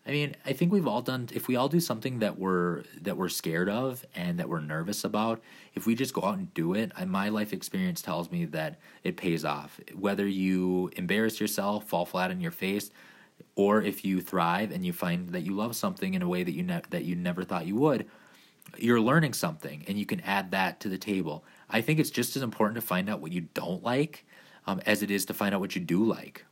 I 0.06 0.10
mean, 0.10 0.34
I 0.46 0.54
think 0.54 0.72
we've 0.72 0.86
all 0.86 1.02
done 1.02 1.28
if 1.32 1.46
we 1.46 1.54
all 1.54 1.68
do 1.68 1.80
something 1.80 2.20
that 2.20 2.38
we're 2.38 2.82
that 3.02 3.18
we're 3.18 3.28
scared 3.28 3.68
of 3.68 4.04
and 4.16 4.38
that 4.38 4.48
we're 4.48 4.60
nervous 4.60 5.04
about, 5.04 5.42
if 5.74 5.86
we 5.86 5.94
just 5.94 6.14
go 6.14 6.24
out 6.24 6.38
and 6.38 6.52
do 6.54 6.72
it, 6.74 6.90
I, 6.96 7.04
my 7.04 7.28
life 7.28 7.52
experience 7.52 8.00
tells 8.00 8.30
me 8.30 8.46
that 8.46 8.80
it 9.04 9.18
pays 9.18 9.44
off. 9.44 9.78
Whether 9.94 10.26
you 10.26 10.90
embarrass 10.96 11.40
yourself, 11.40 11.84
fall 11.84 12.06
flat 12.06 12.30
on 12.30 12.40
your 12.40 12.50
face, 12.50 12.90
or 13.54 13.82
if 13.82 14.02
you 14.02 14.22
thrive 14.22 14.72
and 14.72 14.84
you 14.84 14.94
find 14.94 15.28
that 15.28 15.42
you 15.42 15.52
love 15.52 15.76
something 15.76 16.14
in 16.14 16.22
a 16.22 16.28
way 16.28 16.42
that 16.42 16.52
you 16.52 16.62
ne- 16.62 16.82
that 16.88 17.04
you 17.04 17.14
never 17.14 17.44
thought 17.44 17.66
you 17.66 17.76
would, 17.76 18.06
you're 18.78 19.00
learning 19.00 19.34
something 19.34 19.84
and 19.86 19.98
you 19.98 20.06
can 20.06 20.20
add 20.20 20.52
that 20.52 20.80
to 20.80 20.88
the 20.88 20.98
table. 20.98 21.44
I 21.68 21.82
think 21.82 22.00
it's 22.00 22.10
just 22.10 22.34
as 22.34 22.42
important 22.42 22.76
to 22.76 22.80
find 22.80 23.10
out 23.10 23.20
what 23.20 23.30
you 23.30 23.42
don't 23.52 23.84
like 23.84 24.24
um, 24.66 24.80
as 24.86 25.02
it 25.02 25.10
is 25.10 25.26
to 25.26 25.34
find 25.34 25.54
out 25.54 25.60
what 25.60 25.76
you 25.76 25.82
do 25.82 26.02
like. 26.02 26.46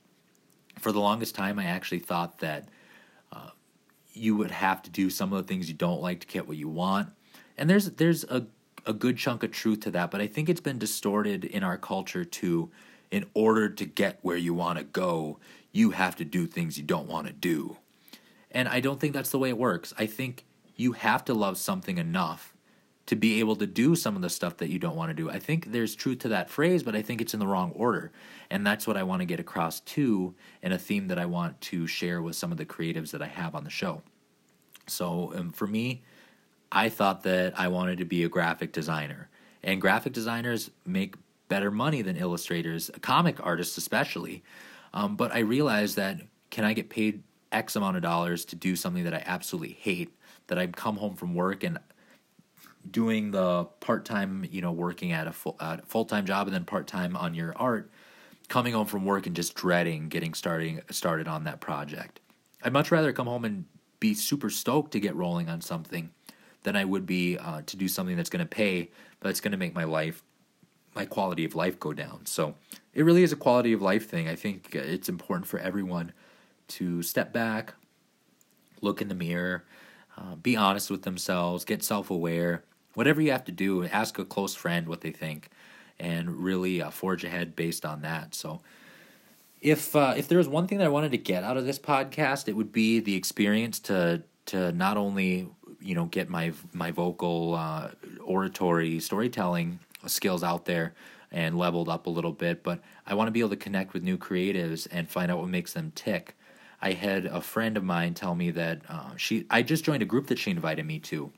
For 0.79 0.93
the 0.93 1.00
longest 1.00 1.35
time, 1.35 1.59
I 1.59 1.65
actually 1.65 1.99
thought 1.99 2.39
that 2.39 2.69
uh, 3.33 3.50
you 4.12 4.37
would 4.37 4.50
have 4.50 4.83
to 4.83 4.91
do 4.91 5.11
some 5.11 5.33
of 5.33 5.45
the 5.45 5.49
things 5.49 5.69
you 5.69 5.75
don't 5.75 6.00
like 6.00 6.21
to 6.21 6.27
get 6.27 6.49
what 6.49 6.57
you 6.57 6.69
want, 6.69 7.11
and 7.59 7.69
there's 7.69 7.91
there's 7.93 8.25
a 8.25 8.47
a 8.87 8.93
good 8.93 9.17
chunk 9.17 9.43
of 9.43 9.50
truth 9.50 9.81
to 9.81 9.91
that. 9.93 10.11
But 10.11 10.21
I 10.21 10.27
think 10.27 10.49
it's 10.49 10.61
been 10.61 10.79
distorted 10.79 11.45
in 11.45 11.62
our 11.62 11.79
culture 11.79 12.25
to, 12.25 12.71
in 13.11 13.27
order 13.35 13.69
to 13.69 13.85
get 13.85 14.19
where 14.23 14.37
you 14.37 14.55
want 14.55 14.79
to 14.79 14.85
go, 14.85 15.39
you 15.73 15.91
have 15.91 16.17
to 16.17 16.25
do 16.25 16.47
things 16.47 16.79
you 16.79 16.85
don't 16.85 17.09
want 17.09 17.27
to 17.27 17.33
do. 17.33 17.77
And 18.50 18.69
I 18.69 18.81
don't 18.81 19.00
think 19.00 19.15
that's 19.15 19.31
the 19.31 19.39
way 19.39 19.49
it 19.49 19.59
works. 19.59 19.95
I 19.99 20.07
think 20.07 20.45
you 20.77 20.93
have 20.93 21.25
to 21.27 21.35
love 21.35 21.59
something 21.59 21.99
enough 21.99 22.55
to 23.11 23.17
be 23.17 23.40
able 23.40 23.57
to 23.57 23.67
do 23.67 23.97
some 23.97 24.14
of 24.14 24.23
the 24.23 24.31
stuff 24.31 24.59
that 24.59 24.71
you 24.71 24.79
don't 24.79 24.95
want 24.95 25.11
to 25.11 25.14
do. 25.14 25.29
I 25.29 25.40
think 25.40 25.73
there's 25.73 25.97
truth 25.97 26.21
to 26.21 26.29
that 26.29 26.49
phrase, 26.49 26.85
but 26.85 26.95
I 26.95 27.02
think 27.02 27.21
it's 27.21 27.35
in 27.35 27.40
the 27.40 27.47
wrong 27.49 27.73
order. 27.75 28.12
And 28.50 28.64
that's 28.64 28.87
what 28.87 28.97
I 28.97 29.02
want 29.02 29.21
to 29.21 29.26
get 29.26 29.40
across 29.40 29.81
too, 29.81 30.37
and 30.62 30.73
a 30.73 30.79
theme 30.79 31.09
that 31.09 31.19
I 31.19 31.26
want 31.26 31.61
to 31.62 31.88
share 31.88 32.23
with 32.23 32.37
some 32.37 32.52
of 32.52 32.57
the 32.57 32.64
creatives 32.64 33.11
that 33.11 33.21
I 33.21 33.26
have 33.26 33.57
on 33.57 33.64
the 33.64 33.71
show. 33.71 34.02
So 34.87 35.33
um, 35.35 35.50
for 35.50 35.67
me, 35.67 36.02
I 36.71 36.88
thought 36.88 37.25
that 37.25 37.59
I 37.59 37.67
wanted 37.67 37.99
to 37.99 38.05
be 38.05 38.23
a 38.23 38.29
graphic 38.29 38.71
designer. 38.71 39.29
And 39.64 39.81
graphic 39.81 40.12
designers 40.12 40.71
make 40.87 41.17
better 41.49 41.73
money 41.73 42.02
than 42.02 42.17
illustrators, 42.17 42.93
comic 43.00 43.45
artists 43.45 43.76
especially. 43.76 44.45
Um, 44.95 45.17
but 45.17 45.35
I 45.35 45.40
realized 45.40 45.97
that 45.97 46.21
can 46.50 46.64
I 46.64 46.75
get 46.75 46.90
paid 46.90 47.25
X 47.50 47.75
amount 47.75 47.97
of 47.97 48.05
dollars 48.05 48.45
to 48.45 48.55
do 48.55 48.76
something 48.76 49.02
that 49.02 49.14
I 49.14 49.25
absolutely 49.26 49.76
hate? 49.81 50.14
That 50.47 50.61
I 50.61 50.69
come 50.69 50.97
home 50.97 51.17
from 51.17 51.35
work 51.35 51.64
and 51.64 51.79
doing 52.88 53.30
the 53.30 53.64
part 53.80 54.04
time, 54.04 54.46
you 54.50 54.60
know, 54.60 54.72
working 54.72 55.12
at 55.12 55.26
a 55.26 55.32
full 55.32 55.58
full 55.87 56.04
time 56.04 56.26
job 56.26 56.46
and 56.46 56.54
then 56.54 56.64
part 56.64 56.87
time 56.87 57.16
on 57.16 57.34
your 57.34 57.52
art, 57.56 57.90
coming 58.49 58.72
home 58.72 58.87
from 58.87 59.04
work 59.04 59.26
and 59.26 59.37
just 59.37 59.54
dreading 59.54 60.08
getting 60.08 60.34
starting 60.34 60.80
started 60.90 61.28
on 61.28 61.44
that 61.44 61.60
project. 61.60 62.20
I'd 62.62 62.72
much 62.72 62.90
rather 62.90 63.12
come 63.12 63.26
home 63.26 63.44
and 63.44 63.64
be 64.00 64.14
super 64.14 64.50
stoked 64.50 64.92
to 64.92 65.00
get 65.00 65.14
rolling 65.14 65.49
on 65.49 65.60
something 65.60 66.10
than 66.62 66.76
I 66.76 66.84
would 66.84 67.06
be 67.06 67.38
uh, 67.38 67.62
to 67.66 67.76
do 67.76 67.88
something 67.88 68.16
that's 68.16 68.30
going 68.30 68.44
to 68.44 68.49
pay, 68.49 68.90
but 69.20 69.30
it's 69.30 69.40
going 69.40 69.52
to 69.52 69.58
make 69.58 69.75
my 69.75 69.84
life, 69.84 70.22
my 70.94 71.04
quality 71.04 71.44
of 71.44 71.54
life 71.54 71.78
go 71.78 71.92
down. 71.92 72.26
So 72.26 72.54
it 72.92 73.04
really 73.04 73.22
is 73.22 73.32
a 73.32 73.37
quality 73.37 73.72
of 73.72 73.80
life 73.80 74.08
thing. 74.08 74.28
I 74.28 74.34
think 74.34 74.75
it's 74.75 75.08
important 75.08 75.46
for 75.46 75.58
everyone 75.58 76.12
to 76.69 77.02
step 77.02 77.32
back, 77.32 77.75
look 78.80 79.00
in 79.00 79.08
the 79.08 79.14
mirror, 79.14 79.64
uh, 80.16 80.34
be 80.36 80.56
honest 80.56 80.90
with 80.90 81.02
themselves, 81.02 81.64
get 81.64 81.82
self 81.82 82.10
aware. 82.10 82.64
Whatever 82.95 83.21
you 83.21 83.31
have 83.33 83.45
to 83.45 83.53
do, 83.53 83.85
ask 83.85 84.19
a 84.19 84.25
close 84.25 84.55
friend 84.55 84.89
what 84.89 85.00
they 85.00 85.13
think, 85.13 85.49
and 85.99 86.31
really 86.43 86.83
uh, 86.83 86.91
forge 86.91 87.25
ahead 87.25 87.55
based 87.55 87.85
on 87.85 88.03
that. 88.03 88.35
So, 88.35 88.61
if 89.61 89.95
uh, 89.95 90.15
if 90.17 90.29
there 90.29 90.39
was 90.39 90.49
one 90.49 90.67
thing 90.67 90.79
that 90.79 90.87
I 90.87 90.91
wanted 90.91 91.13
to 91.13 91.19
get 91.19 91.45
out 91.45 91.57
of 91.57 91.67
this 91.67 91.79
podcast, 91.79 92.49
it 92.49 92.57
would 92.57 92.73
be 92.73 93.00
the 93.00 93.15
experience 93.15 93.79
to 93.81 94.23
to 94.47 94.73
not 94.73 94.97
only 94.97 95.49
you 95.81 95.95
know 95.95 96.07
get 96.07 96.29
my 96.29 96.53
my 96.73 96.91
vocal 96.91 97.55
uh, 97.55 97.91
oratory 98.23 99.00
storytelling 99.00 99.79
skills 100.07 100.43
out 100.43 100.65
there 100.65 100.95
and 101.33 101.57
leveled 101.57 101.89
up 101.89 102.07
a 102.07 102.11
little 102.11 102.33
bit 102.33 102.63
but 102.63 102.81
i 103.07 103.15
want 103.15 103.29
to 103.29 103.33
be 103.33 103.41
able 103.41 103.50
to 103.50 103.57
connect 103.57 103.93
with 103.93 104.03
new 104.03 104.19
creatives 104.19 104.87
and 104.91 105.09
find 105.09 105.31
out 105.31 105.39
what 105.39 105.49
makes 105.49 105.73
them 105.73 105.93
tick 105.95 106.37
i 106.81 106.93
had 106.93 107.26
a 107.26 107.41
friend 107.41 107.76
of 107.76 107.85
mine 107.85 108.15
tell 108.15 108.35
me 108.35 108.50
that 108.50 108.81
uh, 108.89 109.15
she 109.17 109.47
i 109.50 109.63
just 109.63 109.85
joined 109.85 110.03
a 110.03 110.07
group 110.07 110.26
that 110.26 110.39
she 110.39 110.50
invited 110.50 110.85
me 110.85 110.99
to 110.99 111.31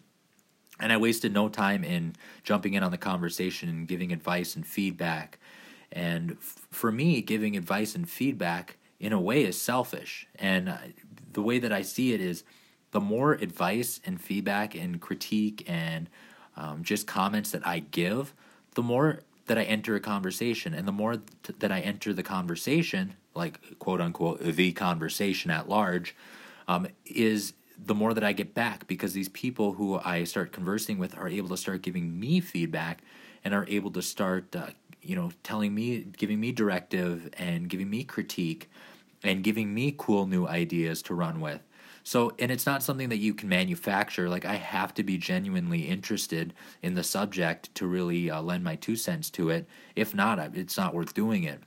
and 0.83 0.93
i 0.93 0.97
wasted 0.97 1.33
no 1.33 1.49
time 1.49 1.83
in 1.83 2.15
jumping 2.43 2.75
in 2.75 2.83
on 2.83 2.91
the 2.91 2.99
conversation 2.99 3.69
and 3.69 3.89
giving 3.89 4.13
advice 4.13 4.55
and 4.55 4.67
feedback 4.67 5.39
and 5.91 6.33
f- 6.33 6.67
for 6.71 6.93
me 6.93 7.23
giving 7.23 7.57
advice 7.57 7.95
and 7.95 8.09
feedback 8.09 8.77
in 9.01 9.13
a 9.13 9.21
way 9.21 9.45
is 9.45 9.61
selfish 9.61 10.27
and 10.37 10.77
the 11.33 11.43
way 11.43 11.59
that 11.59 11.73
i 11.73 11.81
see 11.81 12.13
it 12.13 12.21
is 12.21 12.45
the 12.93 13.01
more 13.01 13.33
advice 13.33 14.01
and 14.05 14.21
feedback 14.21 14.75
and 14.75 15.01
critique 15.01 15.65
and 15.67 16.09
um, 16.57 16.83
just 16.85 17.07
comments 17.07 17.51
that 17.51 17.67
I 17.67 17.81
give, 17.81 18.35
the 18.75 18.83
more 18.83 19.21
that 19.47 19.59
I 19.59 19.65
enter 19.65 19.95
a 19.97 20.01
conversation. 20.01 20.75
And 20.75 20.87
the 20.87 20.93
more 20.93 21.17
that 21.59 21.73
I 21.73 21.81
enter 21.81 22.13
the 22.13 22.23
conversation, 22.23 23.15
like 23.35 23.79
quote 23.79 24.01
unquote, 24.01 24.41
the 24.41 24.73
conversation 24.73 25.51
at 25.51 25.69
large, 25.69 26.15
um, 26.69 26.87
is 27.07 27.55
the 27.85 27.95
more 27.95 28.15
that 28.15 28.25
I 28.25 28.33
get 28.33 28.55
back 28.55 28.87
because 28.87 29.13
these 29.13 29.29
people 29.29 29.73
who 29.73 30.01
I 30.05 30.25
start 30.25 30.53
conversing 30.53 30.99
with 30.99 31.17
are 31.17 31.29
able 31.29 31.49
to 31.49 31.57
start 31.57 31.83
giving 31.83 32.19
me 32.19 32.41
feedback 32.41 33.03
and 33.45 33.55
are 33.55 33.67
able 33.69 33.91
to 33.93 34.03
start, 34.03 34.55
uh, 34.55 34.69
you 35.01 35.17
know, 35.17 35.33
telling 35.43 35.75
me, 35.75 36.07
giving 36.17 36.39
me 36.39 36.53
directive 36.53 37.29
and 37.39 37.69
giving 37.69 37.91
me 37.91 38.05
critique 38.05 38.71
and 39.25 39.43
giving 39.43 39.73
me 39.75 39.95
cool 39.97 40.27
new 40.27 40.47
ideas 40.47 41.03
to 41.03 41.15
run 41.15 41.41
with. 41.41 41.61
So, 42.05 42.33
and 42.39 42.51
it's 42.51 42.67
not 42.67 42.83
something 42.83 43.09
that 43.11 43.19
you 43.19 43.33
can 43.33 43.49
manufacture. 43.49 44.29
Like, 44.29 44.45
I 44.45 44.57
have 44.57 44.93
to 44.95 45.05
be 45.05 45.19
genuinely 45.19 45.83
interested 45.83 46.53
in 46.83 46.95
the 46.95 47.05
subject 47.05 47.73
to 47.77 47.87
really 47.87 48.31
uh, 48.31 48.43
lend 48.43 48.65
my 48.65 48.75
two 48.77 48.97
cents 48.97 49.31
to 49.31 49.51
it. 49.51 49.69
If 49.95 50.15
not, 50.15 50.39
it's 50.57 50.77
not 50.77 50.95
worth 50.95 51.15
doing 51.15 51.45
it. 51.45 51.61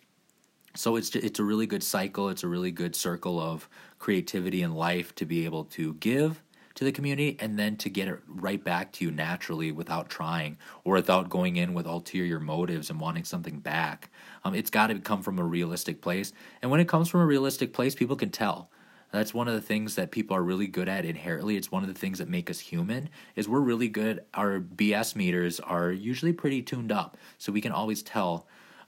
So 0.75 0.95
it's 0.97 1.15
it's 1.15 1.39
a 1.39 1.43
really 1.43 1.67
good 1.67 1.83
cycle. 1.83 2.29
It's 2.29 2.43
a 2.43 2.47
really 2.47 2.71
good 2.71 2.95
circle 2.95 3.39
of 3.39 3.69
creativity 3.99 4.61
and 4.61 4.75
life 4.75 5.15
to 5.15 5.25
be 5.25 5.45
able 5.45 5.65
to 5.65 5.93
give 5.95 6.41
to 6.75 6.83
the 6.83 6.91
community 6.91 7.37
and 7.39 7.57
then 7.57 7.77
to 7.77 7.89
get 7.89 8.09
it 8.09 8.19
right 8.27 8.61
back 8.61 8.91
to 8.91 9.05
you 9.05 9.11
naturally 9.11 9.71
without 9.71 10.09
trying 10.09 10.57
or 10.83 10.95
without 10.95 11.29
going 11.29 11.55
in 11.55 11.73
with 11.73 11.85
ulterior 11.85 12.39
motives 12.39 12.89
and 12.89 12.99
wanting 12.99 13.23
something 13.23 13.59
back. 13.59 14.09
Um, 14.43 14.53
it's 14.53 14.69
got 14.69 14.87
to 14.87 14.99
come 14.99 15.21
from 15.21 15.39
a 15.39 15.43
realistic 15.43 16.01
place. 16.01 16.33
And 16.61 16.69
when 16.69 16.81
it 16.81 16.89
comes 16.89 17.07
from 17.07 17.21
a 17.21 17.25
realistic 17.25 17.73
place, 17.73 17.95
people 17.95 18.17
can 18.17 18.29
tell. 18.29 18.69
That's 19.11 19.33
one 19.33 19.47
of 19.47 19.53
the 19.53 19.61
things 19.61 19.95
that 19.95 20.11
people 20.11 20.35
are 20.35 20.43
really 20.43 20.67
good 20.67 20.89
at 20.89 21.05
inherently. 21.05 21.55
It's 21.55 21.71
one 21.71 21.83
of 21.83 21.87
the 21.87 21.97
things 21.97 22.17
that 22.19 22.27
make 22.27 22.49
us 22.49 22.59
human 22.59 23.09
is 23.37 23.47
we're 23.47 23.61
really 23.61 23.87
good. 23.87 24.25
Our 24.33 24.59
BS 24.59 25.15
meters 25.15 25.61
are 25.61 25.89
usually 25.89 26.33
pretty 26.33 26.61
tuned 26.61 26.91
up, 26.91 27.15
so 27.37 27.53
we 27.53 27.61
can 27.61 27.71
always 27.71 28.03
tell. 28.03 28.45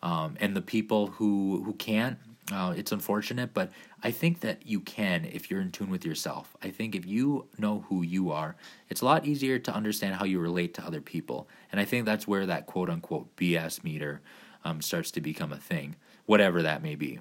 Um, 0.08 0.38
and 0.40 0.56
the 0.56 0.62
people 0.62 1.08
who 1.08 1.64
who 1.66 1.74
can't, 1.74 2.18
uh, 2.54 2.74
it's 2.78 2.94
unfortunate, 2.94 3.54
but 3.54 3.74
I 4.02 4.12
think 4.12 4.40
that 4.40 4.66
you 4.66 4.80
can 4.80 5.26
if 5.26 5.52
you're 5.52 5.60
in 5.60 5.70
tune 5.70 5.90
with 5.90 6.06
yourself. 6.06 6.56
I 6.64 6.70
think 6.70 6.96
if 6.96 7.06
you 7.06 7.48
know 7.58 7.84
who 7.90 8.04
you 8.04 8.32
are, 8.32 8.56
it's 8.88 9.02
a 9.02 9.06
lot 9.06 9.26
easier 9.26 9.60
to 9.60 9.74
understand 9.74 10.16
how 10.16 10.24
you 10.24 10.40
relate 10.40 10.74
to 10.76 10.86
other 10.86 11.02
people. 11.02 11.50
And 11.74 11.82
I 11.82 11.84
think 11.84 12.06
that's 12.06 12.26
where 12.26 12.46
that 12.46 12.68
quote 12.68 12.90
unquote 12.90 13.36
BS 13.36 13.84
meter 13.84 14.22
um, 14.64 14.82
starts 14.82 15.12
to 15.12 15.20
become 15.20 15.52
a 15.52 15.58
thing, 15.58 15.98
whatever 16.26 16.62
that 16.62 16.82
may 16.82 16.96
be. 16.96 17.20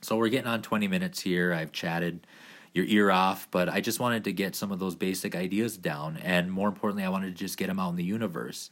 So 0.00 0.16
we're 0.16 0.30
getting 0.30 0.48
on 0.48 0.62
20 0.62 0.88
minutes 0.88 1.20
here. 1.20 1.52
I've 1.52 1.70
chatted 1.70 2.26
your 2.72 2.86
ear 2.86 3.10
off, 3.10 3.46
but 3.50 3.68
I 3.68 3.82
just 3.82 4.00
wanted 4.00 4.24
to 4.24 4.32
get 4.32 4.56
some 4.56 4.72
of 4.72 4.78
those 4.78 4.94
basic 4.94 5.36
ideas 5.36 5.76
down. 5.76 6.16
And 6.16 6.50
more 6.50 6.68
importantly, 6.68 7.04
I 7.04 7.10
wanted 7.10 7.36
to 7.36 7.44
just 7.44 7.58
get 7.58 7.66
them 7.66 7.78
out 7.78 7.90
in 7.90 7.96
the 7.96 8.04
universe. 8.04 8.70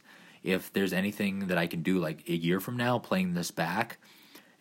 If 0.49 0.73
there's 0.73 0.93
anything 0.93 1.47
that 1.47 1.57
I 1.57 1.67
can 1.67 1.81
do, 1.81 1.99
like 1.99 2.27
a 2.27 2.35
year 2.35 2.59
from 2.59 2.77
now, 2.77 2.99
playing 2.99 3.33
this 3.33 3.51
back, 3.51 3.97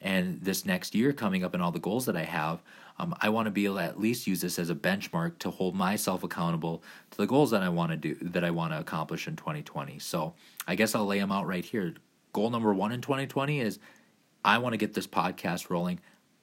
and 0.01 0.40
this 0.42 0.64
next 0.64 0.94
year 0.94 1.12
coming 1.12 1.42
up 1.42 1.55
and 1.55 1.62
all 1.62 1.72
the 1.72 1.79
goals 1.79 2.07
that 2.07 2.16
I 2.16 2.24
have, 2.24 2.62
um, 2.98 3.14
I 3.20 3.29
want 3.29 3.46
to 3.46 3.51
be 3.51 3.64
able 3.64 3.77
to 3.77 3.83
at 3.83 4.01
least 4.01 4.27
use 4.27 4.40
this 4.40 4.59
as 4.59 4.70
a 4.70 4.74
benchmark 4.74 5.38
to 5.40 5.51
hold 5.51 5.74
myself 5.74 6.24
accountable 6.24 6.83
to 7.11 7.16
the 7.16 7.27
goals 7.27 7.51
that 7.53 7.62
I 7.62 7.68
want 7.68 7.92
to 7.92 7.96
do, 7.96 8.14
that 8.22 8.44
I 8.44 8.51
want 8.51 8.72
to 8.72 8.81
accomplish 8.81 9.29
in 9.29 9.37
2020. 9.37 9.98
So 9.98 10.35
I 10.66 10.74
guess 10.74 10.94
I'll 10.94 11.07
lay 11.07 11.18
them 11.18 11.33
out 11.33 11.46
right 11.46 11.64
here. 11.64 11.94
Goal 12.33 12.51
number 12.51 12.72
one 12.74 12.92
in 12.92 13.01
2020 13.01 13.61
is 13.61 13.79
I 14.44 14.59
want 14.59 14.72
to 14.72 14.77
get 14.77 14.94
this 14.94 15.07
podcast 15.07 15.70
rolling. 15.70 16.01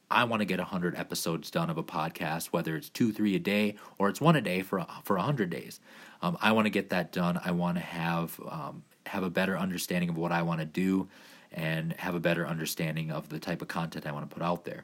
I 0.09 0.23
want 0.25 0.41
to 0.41 0.45
get 0.45 0.59
100 0.59 0.95
episodes 0.95 1.49
done 1.49 1.69
of 1.69 1.77
a 1.77 1.83
podcast, 1.83 2.47
whether 2.47 2.75
it's 2.75 2.89
two, 2.89 3.11
three 3.11 3.35
a 3.35 3.39
day, 3.39 3.75
or 3.97 4.07
it's 4.07 4.21
one 4.21 4.35
a 4.35 4.41
day 4.41 4.61
for, 4.61 4.85
for 5.03 5.15
100 5.15 5.49
days. 5.49 5.79
Um, 6.21 6.37
I 6.41 6.51
want 6.51 6.67
to 6.67 6.69
get 6.69 6.89
that 6.91 7.11
done. 7.11 7.39
I 7.43 7.51
want 7.51 7.77
to 7.77 7.83
have 7.83 8.39
um, 8.47 8.83
have 9.05 9.23
a 9.23 9.29
better 9.29 9.57
understanding 9.57 10.09
of 10.09 10.17
what 10.17 10.31
I 10.31 10.41
want 10.41 10.59
to 10.59 10.65
do 10.65 11.07
and 11.51 11.93
have 11.93 12.15
a 12.15 12.19
better 12.19 12.45
understanding 12.45 13.11
of 13.11 13.29
the 13.29 13.39
type 13.39 13.61
of 13.61 13.67
content 13.67 14.05
I 14.05 14.11
want 14.11 14.29
to 14.29 14.33
put 14.33 14.43
out 14.43 14.65
there. 14.65 14.83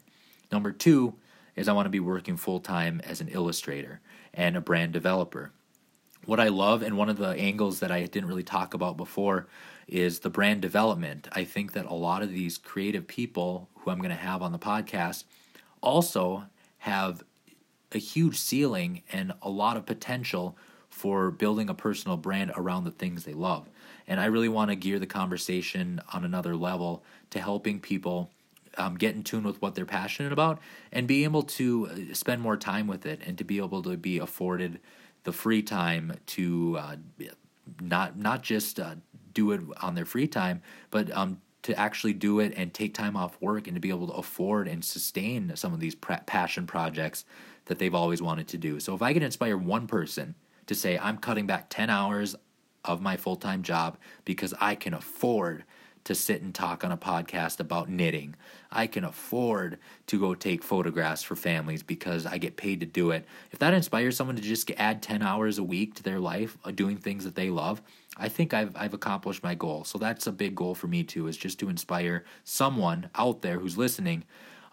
Number 0.52 0.72
two 0.72 1.16
is 1.56 1.68
I 1.68 1.74
want 1.74 1.86
to 1.86 1.92
be 1.92 2.00
working 2.00 2.38
full 2.38 2.60
time 2.60 3.02
as 3.04 3.22
an 3.22 3.28
illustrator 3.28 4.00
and 4.34 4.56
a 4.56 4.62
brand 4.62 4.94
developer. 4.94 5.52
What 6.26 6.40
I 6.40 6.50
love, 6.50 6.84
and 6.84 6.98
one 6.98 7.10
of 7.10 7.18
the 7.18 7.30
angles 7.30 7.80
that 7.80 7.92
I 7.92 8.06
didn't 8.06 8.30
really 8.30 8.44
talk 8.44 8.74
about 8.74 8.96
before, 8.96 9.48
is 9.88 10.20
the 10.20 10.30
brand 10.30 10.62
development. 10.62 11.28
I 11.32 11.44
think 11.44 11.74
that 11.74 11.86
a 11.86 11.94
lot 11.94 12.22
of 12.22 12.30
these 12.30 12.58
creative 12.58 13.08
people 13.08 13.70
who 13.76 13.92
I'm 13.92 13.98
going 13.98 14.10
to 14.12 14.16
have 14.16 14.42
on 14.42 14.52
the 14.52 14.60
podcast 14.60 15.24
also 15.82 16.46
have 16.80 17.24
a 17.92 17.98
huge 17.98 18.38
ceiling 18.38 19.02
and 19.12 19.34
a 19.42 19.50
lot 19.50 19.78
of 19.78 19.86
potential 19.86 20.58
for 20.90 21.32
building 21.32 21.70
a 21.70 21.74
personal 21.74 22.18
brand 22.18 22.52
around 22.56 22.84
the 22.84 22.92
things 22.92 23.24
they 23.24 23.34
love. 23.34 23.68
And 24.08 24.20
I 24.20 24.26
really 24.26 24.50
want 24.50 24.70
to 24.70 24.76
gear 24.76 25.00
the 25.00 25.06
conversation 25.08 26.02
on 26.14 26.24
another 26.24 26.56
level 26.56 27.04
to 27.32 27.40
helping 27.40 27.80
people 27.80 28.32
um, 28.78 28.96
get 28.96 29.16
in 29.16 29.24
tune 29.24 29.44
with 29.44 29.62
what 29.62 29.76
they're 29.76 29.86
passionate 29.86 30.32
about 30.32 30.60
and 30.92 31.08
be 31.08 31.24
able 31.24 31.44
to 31.44 31.90
uh, 31.90 32.14
spend 32.14 32.42
more 32.42 32.58
time 32.58 32.88
with 32.88 33.06
it 33.06 33.22
and 33.26 33.38
to 33.38 33.44
be 33.44 33.58
able 33.58 33.84
to 33.84 33.98
be 33.98 34.18
afforded 34.18 34.80
the 35.24 35.32
free 35.32 35.62
time 35.62 36.14
to 36.26 36.78
uh, 36.80 36.96
not 37.80 38.18
not 38.18 38.42
just 38.42 38.80
uh, 38.80 38.96
do 39.34 39.52
it 39.52 39.62
on 39.82 39.96
their 39.96 40.06
free 40.06 40.28
time, 40.28 40.62
but 40.90 41.12
um, 41.16 41.40
to 41.64 41.78
actually 41.80 42.14
do 42.14 42.40
it 42.40 42.54
and 42.56 42.74
take 42.74 42.94
time 42.94 43.16
off 43.16 43.40
work 43.40 43.68
and 43.68 43.76
to 43.76 43.82
be 43.82 43.90
able 43.90 44.08
to 44.08 44.14
afford 44.14 44.68
and 44.68 44.84
sustain 44.84 45.56
some 45.56 45.74
of 45.74 45.80
these 45.80 45.96
passion 45.96 46.66
projects 46.66 47.24
that 47.66 47.78
they've 47.78 47.94
always 47.94 48.22
wanted 48.22 48.48
to 48.48 48.58
do. 48.58 48.80
So 48.80 48.96
if 48.96 49.02
I 49.02 49.14
can 49.14 49.22
inspire 49.22 49.58
one 49.58 49.88
person 49.88 50.36
to 50.66 50.76
say, 50.76 50.98
I'm 50.98 51.18
cutting 51.18 51.46
back 51.46 51.70
10 51.70 51.90
hours 51.90 52.36
of 52.86 53.02
my 53.02 53.18
full 53.18 53.36
time 53.36 53.64
job 53.64 53.98
because 54.26 54.54
I 54.60 54.76
can 54.76 54.94
afford 54.94 55.64
to 56.04 56.16
sit 56.16 56.42
and 56.42 56.54
talk 56.54 56.84
on 56.84 56.92
a 56.92 56.98
podcast 56.98 57.60
about 57.60 57.90
knitting. 57.90 58.36
I 58.72 58.88
can 58.88 59.04
afford 59.04 59.78
to 60.08 60.20
go 60.20 60.34
take 60.34 60.64
photographs 60.64 61.22
for 61.22 61.36
families 61.36 61.84
because 61.84 62.26
I 62.26 62.38
get 62.38 62.58
paid 62.58 62.80
to 62.80 62.86
do 62.86 63.12
it. 63.12 63.26
If 63.52 63.60
that 63.60 63.74
inspires 63.74 64.16
someone 64.16 64.36
to 64.36 64.42
just 64.42 64.72
add 64.78 65.04
10 65.04 65.22
hours 65.22 65.60
a 65.60 65.64
week 65.64 65.96
to 65.96 66.04
their 66.04 66.20
life 66.20 66.58
uh, 66.66 66.72
doing 66.72 66.98
things 66.98 67.24
that 67.24 67.36
they 67.36 67.50
love, 67.50 67.82
I 68.18 68.30
think 68.30 68.54
I've 68.54 68.76
I've 68.76 68.94
accomplished 68.94 69.44
my 69.44 69.56
goal. 69.56 69.84
So 69.84 69.98
that's 69.98 70.28
a 70.28 70.32
big 70.32 70.56
goal 70.56 70.76
for 70.76 70.88
me 70.88 71.04
too 71.04 71.28
is 71.28 71.38
just 71.38 71.60
to 71.60 71.70
inspire 71.70 72.26
someone 72.44 73.10
out 73.16 73.42
there 73.42 73.60
who's 73.60 73.78
listening 73.78 74.24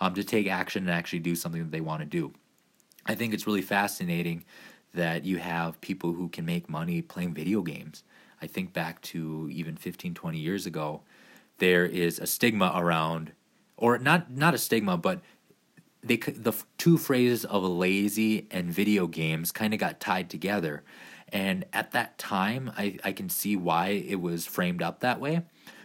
um, 0.01 0.15
to 0.15 0.25
take 0.25 0.49
action 0.49 0.85
and 0.85 0.91
actually 0.91 1.21
do 1.21 1.35
something 1.35 1.63
that 1.63 1.71
they 1.71 1.81
want 1.81 2.01
to 2.01 2.07
do. 2.07 2.33
I 3.07 3.15
think 3.15 3.33
it's 3.33 3.47
really 3.47 3.63
fascinating 3.63 4.45
that 4.99 5.25
you 5.25 5.39
have 5.39 5.81
people 5.81 6.13
who 6.13 6.29
can 6.29 6.45
make 6.45 6.69
money 6.69 7.01
playing 7.01 7.33
video 7.33 7.63
games. 7.63 8.03
I 8.43 8.49
think 8.49 8.73
back 8.73 9.01
to 9.03 9.49
even 9.53 9.77
15, 9.77 10.13
20 10.13 10.39
years 10.39 10.67
ago, 10.67 11.03
there 11.59 11.87
is 11.87 12.19
a 12.19 12.27
stigma 12.27 12.73
around, 12.75 13.31
or 13.77 13.99
not 13.99 14.33
not 14.33 14.55
a 14.55 14.59
stigma, 14.59 14.97
but 14.97 15.21
they 16.03 16.17
the 16.17 16.53
two 16.79 16.99
phrases 16.99 17.45
of 17.45 17.63
lazy 17.63 18.49
and 18.51 18.73
video 18.73 19.07
games 19.07 19.53
kind 19.53 19.73
of 19.73 19.79
got 19.79 20.01
tied 20.01 20.29
together. 20.29 20.83
And 21.31 21.65
at 21.73 21.93
that 21.93 22.19
time, 22.19 22.73
I, 22.77 22.99
I 23.05 23.13
can 23.13 23.29
see 23.29 23.55
why 23.55 23.89
it 23.89 24.21
was 24.21 24.47
framed 24.47 24.83
up 24.83 25.01
that 25.01 25.21
way. 25.21 25.43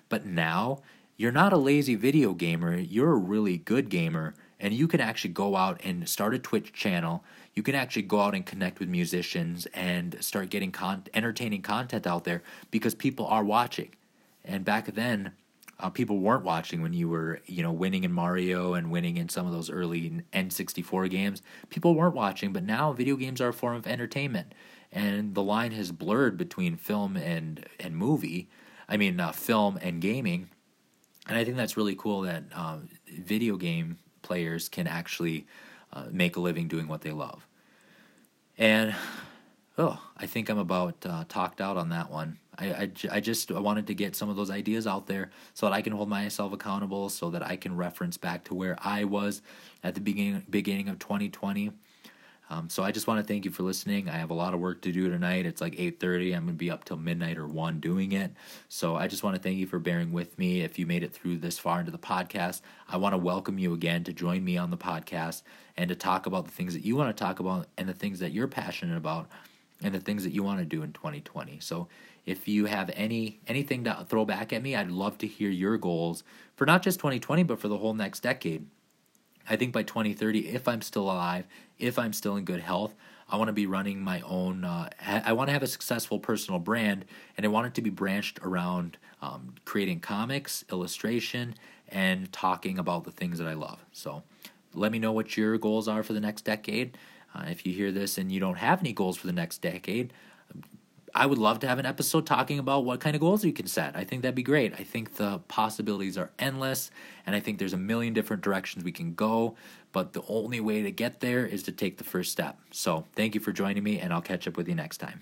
But 0.09 0.25
now, 0.25 0.79
you're 1.17 1.31
not 1.31 1.53
a 1.53 1.57
lazy 1.57 1.95
video 1.95 2.33
gamer, 2.33 2.75
you're 2.77 3.11
a 3.11 3.17
really 3.17 3.57
good 3.57 3.89
gamer, 3.89 4.33
and 4.59 4.73
you 4.73 4.87
can 4.87 5.01
actually 5.01 5.33
go 5.33 5.55
out 5.55 5.81
and 5.83 6.07
start 6.09 6.33
a 6.33 6.39
Twitch 6.39 6.73
channel 6.73 7.23
you 7.53 7.63
can 7.63 7.75
actually 7.75 8.01
go 8.03 8.21
out 8.21 8.33
and 8.33 8.45
connect 8.45 8.79
with 8.79 8.89
musicians 8.89 9.67
and 9.73 10.17
start 10.21 10.49
getting 10.49 10.71
con- 10.71 11.03
entertaining 11.13 11.61
content 11.61 12.07
out 12.07 12.23
there 12.23 12.41
because 12.71 12.95
people 12.95 13.25
are 13.27 13.43
watching. 13.43 13.89
And 14.43 14.65
back 14.65 14.93
then, 14.93 15.33
uh, 15.79 15.89
people 15.89 16.19
weren't 16.19 16.43
watching 16.43 16.81
when 16.81 16.93
you 16.93 17.09
were, 17.09 17.41
you 17.45 17.63
know, 17.63 17.71
winning 17.71 18.03
in 18.03 18.11
Mario 18.11 18.73
and 18.73 18.91
winning 18.91 19.17
in 19.17 19.29
some 19.29 19.45
of 19.45 19.51
those 19.51 19.69
early 19.69 20.23
N64 20.31 21.09
games. 21.09 21.41
People 21.69 21.95
weren't 21.95 22.15
watching, 22.15 22.53
but 22.53 22.63
now 22.63 22.93
video 22.93 23.15
games 23.15 23.41
are 23.41 23.49
a 23.49 23.53
form 23.53 23.75
of 23.75 23.87
entertainment, 23.87 24.53
and 24.91 25.35
the 25.35 25.43
line 25.43 25.71
has 25.71 25.91
blurred 25.91 26.37
between 26.37 26.77
film 26.77 27.17
and 27.17 27.65
and 27.79 27.97
movie. 27.97 28.49
I 28.87 28.97
mean, 28.97 29.19
uh, 29.19 29.31
film 29.31 29.77
and 29.81 30.01
gaming, 30.01 30.49
and 31.27 31.37
I 31.37 31.43
think 31.43 31.57
that's 31.57 31.77
really 31.77 31.95
cool 31.95 32.21
that 32.21 32.43
uh, 32.53 32.77
video 33.07 33.57
game 33.57 33.97
players 34.21 34.69
can 34.69 34.87
actually 34.87 35.45
uh, 35.93 36.05
make 36.11 36.35
a 36.35 36.39
living 36.39 36.67
doing 36.67 36.87
what 36.87 37.01
they 37.01 37.11
love. 37.11 37.47
And 38.57 38.93
oh, 39.77 40.01
I 40.17 40.25
think 40.25 40.49
I'm 40.49 40.57
about 40.57 41.05
uh, 41.05 41.23
talked 41.27 41.61
out 41.61 41.77
on 41.77 41.89
that 41.89 42.11
one. 42.11 42.39
I, 42.57 42.65
I, 42.67 42.91
I 43.11 43.19
just 43.19 43.51
I 43.51 43.59
wanted 43.59 43.87
to 43.87 43.95
get 43.95 44.15
some 44.15 44.29
of 44.29 44.35
those 44.35 44.51
ideas 44.51 44.85
out 44.85 45.07
there 45.07 45.31
so 45.53 45.65
that 45.65 45.73
I 45.73 45.81
can 45.81 45.93
hold 45.93 46.09
myself 46.09 46.53
accountable, 46.53 47.09
so 47.09 47.29
that 47.31 47.45
I 47.45 47.55
can 47.55 47.75
reference 47.75 48.17
back 48.17 48.43
to 48.45 48.53
where 48.53 48.77
I 48.79 49.05
was 49.05 49.41
at 49.83 49.95
the 49.95 50.01
beginning 50.01 50.43
beginning 50.49 50.89
of 50.89 50.99
2020 50.99 51.71
um, 52.53 52.69
so 52.69 52.83
I 52.83 52.91
just 52.91 53.07
want 53.07 53.19
to 53.19 53.25
thank 53.25 53.45
you 53.45 53.51
for 53.51 53.63
listening. 53.63 54.07
I 54.07 54.17
have 54.17 54.29
a 54.29 54.35
lot 54.35 54.53
of 54.53 54.59
work 54.59 54.81
to 54.83 54.91
do 54.91 55.09
tonight. 55.09 55.47
It's 55.47 55.59
like 55.59 55.75
8:30. 55.75 56.35
I'm 56.35 56.43
going 56.43 56.47
to 56.47 56.53
be 56.53 56.69
up 56.69 56.85
till 56.85 56.97
midnight 56.97 57.37
or 57.37 57.47
1 57.47 57.79
doing 57.79 58.11
it. 58.11 58.31
So 58.69 58.95
I 58.95 59.07
just 59.07 59.23
want 59.23 59.35
to 59.35 59.41
thank 59.41 59.57
you 59.57 59.65
for 59.65 59.79
bearing 59.79 60.11
with 60.11 60.37
me. 60.37 60.61
If 60.61 60.77
you 60.77 60.85
made 60.85 61.03
it 61.03 61.13
through 61.13 61.37
this 61.37 61.57
far 61.57 61.79
into 61.79 61.91
the 61.91 61.97
podcast, 61.97 62.61
I 62.87 62.97
want 62.97 63.13
to 63.13 63.17
welcome 63.17 63.57
you 63.57 63.73
again 63.73 64.03
to 64.03 64.13
join 64.13 64.43
me 64.43 64.57
on 64.57 64.69
the 64.69 64.77
podcast 64.77 65.41
and 65.77 65.89
to 65.89 65.95
talk 65.95 66.27
about 66.27 66.45
the 66.45 66.51
things 66.51 66.73
that 66.75 66.85
you 66.85 66.95
want 66.95 67.15
to 67.15 67.23
talk 67.23 67.39
about 67.39 67.67
and 67.77 67.89
the 67.89 67.93
things 67.93 68.19
that 68.19 68.33
you're 68.33 68.47
passionate 68.47 68.97
about 68.97 69.27
and 69.81 69.93
the 69.93 69.99
things 69.99 70.23
that 70.23 70.31
you 70.31 70.43
want 70.43 70.59
to 70.59 70.65
do 70.65 70.83
in 70.83 70.93
2020. 70.93 71.59
So 71.59 71.87
if 72.27 72.47
you 72.47 72.65
have 72.65 72.91
any 72.93 73.39
anything 73.47 73.83
to 73.85 74.05
throw 74.07 74.25
back 74.25 74.53
at 74.53 74.61
me, 74.61 74.75
I'd 74.75 74.91
love 74.91 75.17
to 75.19 75.27
hear 75.27 75.49
your 75.49 75.79
goals 75.79 76.23
for 76.55 76.67
not 76.67 76.83
just 76.83 76.99
2020 76.99 77.41
but 77.43 77.59
for 77.59 77.67
the 77.67 77.79
whole 77.79 77.95
next 77.95 78.19
decade. 78.21 78.67
I 79.49 79.55
think 79.55 79.73
by 79.73 79.83
2030, 79.83 80.49
if 80.49 80.67
I'm 80.67 80.81
still 80.81 81.03
alive, 81.03 81.45
if 81.77 81.99
I'm 81.99 82.13
still 82.13 82.35
in 82.35 82.45
good 82.45 82.61
health, 82.61 82.95
I 83.29 83.37
want 83.37 83.47
to 83.47 83.53
be 83.53 83.65
running 83.65 84.01
my 84.01 84.21
own. 84.21 84.63
Uh, 84.63 84.89
I 85.05 85.33
want 85.33 85.47
to 85.47 85.53
have 85.53 85.63
a 85.63 85.67
successful 85.67 86.19
personal 86.19 86.59
brand, 86.59 87.05
and 87.35 87.45
I 87.45 87.49
want 87.49 87.67
it 87.67 87.73
to 87.75 87.81
be 87.81 87.89
branched 87.89 88.39
around 88.43 88.97
um, 89.21 89.55
creating 89.65 90.01
comics, 90.01 90.63
illustration, 90.71 91.55
and 91.87 92.31
talking 92.31 92.77
about 92.77 93.05
the 93.05 93.11
things 93.11 93.39
that 93.39 93.47
I 93.47 93.53
love. 93.53 93.83
So, 93.91 94.23
let 94.73 94.91
me 94.91 94.99
know 94.99 95.11
what 95.11 95.37
your 95.37 95.57
goals 95.57 95.87
are 95.87 96.03
for 96.03 96.13
the 96.13 96.19
next 96.19 96.43
decade. 96.43 96.97
Uh, 97.33 97.45
if 97.47 97.65
you 97.65 97.73
hear 97.73 97.91
this 97.91 98.17
and 98.17 98.31
you 98.31 98.39
don't 98.39 98.57
have 98.57 98.79
any 98.79 98.93
goals 98.93 99.17
for 99.17 99.27
the 99.27 99.33
next 99.33 99.61
decade, 99.61 100.13
I 101.15 101.27
would 101.27 101.37
love 101.37 101.59
to 101.59 101.67
have 101.67 101.77
an 101.77 101.85
episode 101.85 102.25
talking 102.25 102.57
about 102.57 102.85
what 102.85 102.99
kind 102.99 103.15
of 103.15 103.19
goals 103.19 103.45
you 103.45 103.53
can 103.53 103.67
set. 103.67 103.95
I 103.95 104.03
think 104.03 104.23
that'd 104.23 104.33
be 104.33 104.41
great. 104.41 104.73
I 104.73 104.83
think 104.83 105.15
the 105.15 105.39
possibilities 105.47 106.17
are 106.17 106.31
endless, 106.39 106.89
and 107.25 107.35
I 107.35 107.39
think 107.39 107.59
there's 107.59 107.73
a 107.73 107.77
million 107.77 108.13
different 108.13 108.41
directions 108.41 108.83
we 108.83 108.91
can 108.91 109.13
go, 109.13 109.55
but 109.91 110.13
the 110.13 110.23
only 110.27 110.59
way 110.59 110.81
to 110.81 110.91
get 110.91 111.19
there 111.19 111.45
is 111.45 111.61
to 111.63 111.71
take 111.71 111.97
the 111.97 112.03
first 112.03 112.31
step. 112.31 112.59
So, 112.71 113.05
thank 113.15 113.35
you 113.35 113.41
for 113.41 113.51
joining 113.51 113.83
me, 113.83 113.99
and 113.99 114.11
I'll 114.11 114.21
catch 114.21 114.47
up 114.47 114.57
with 114.57 114.67
you 114.67 114.75
next 114.75 114.97
time. 114.97 115.21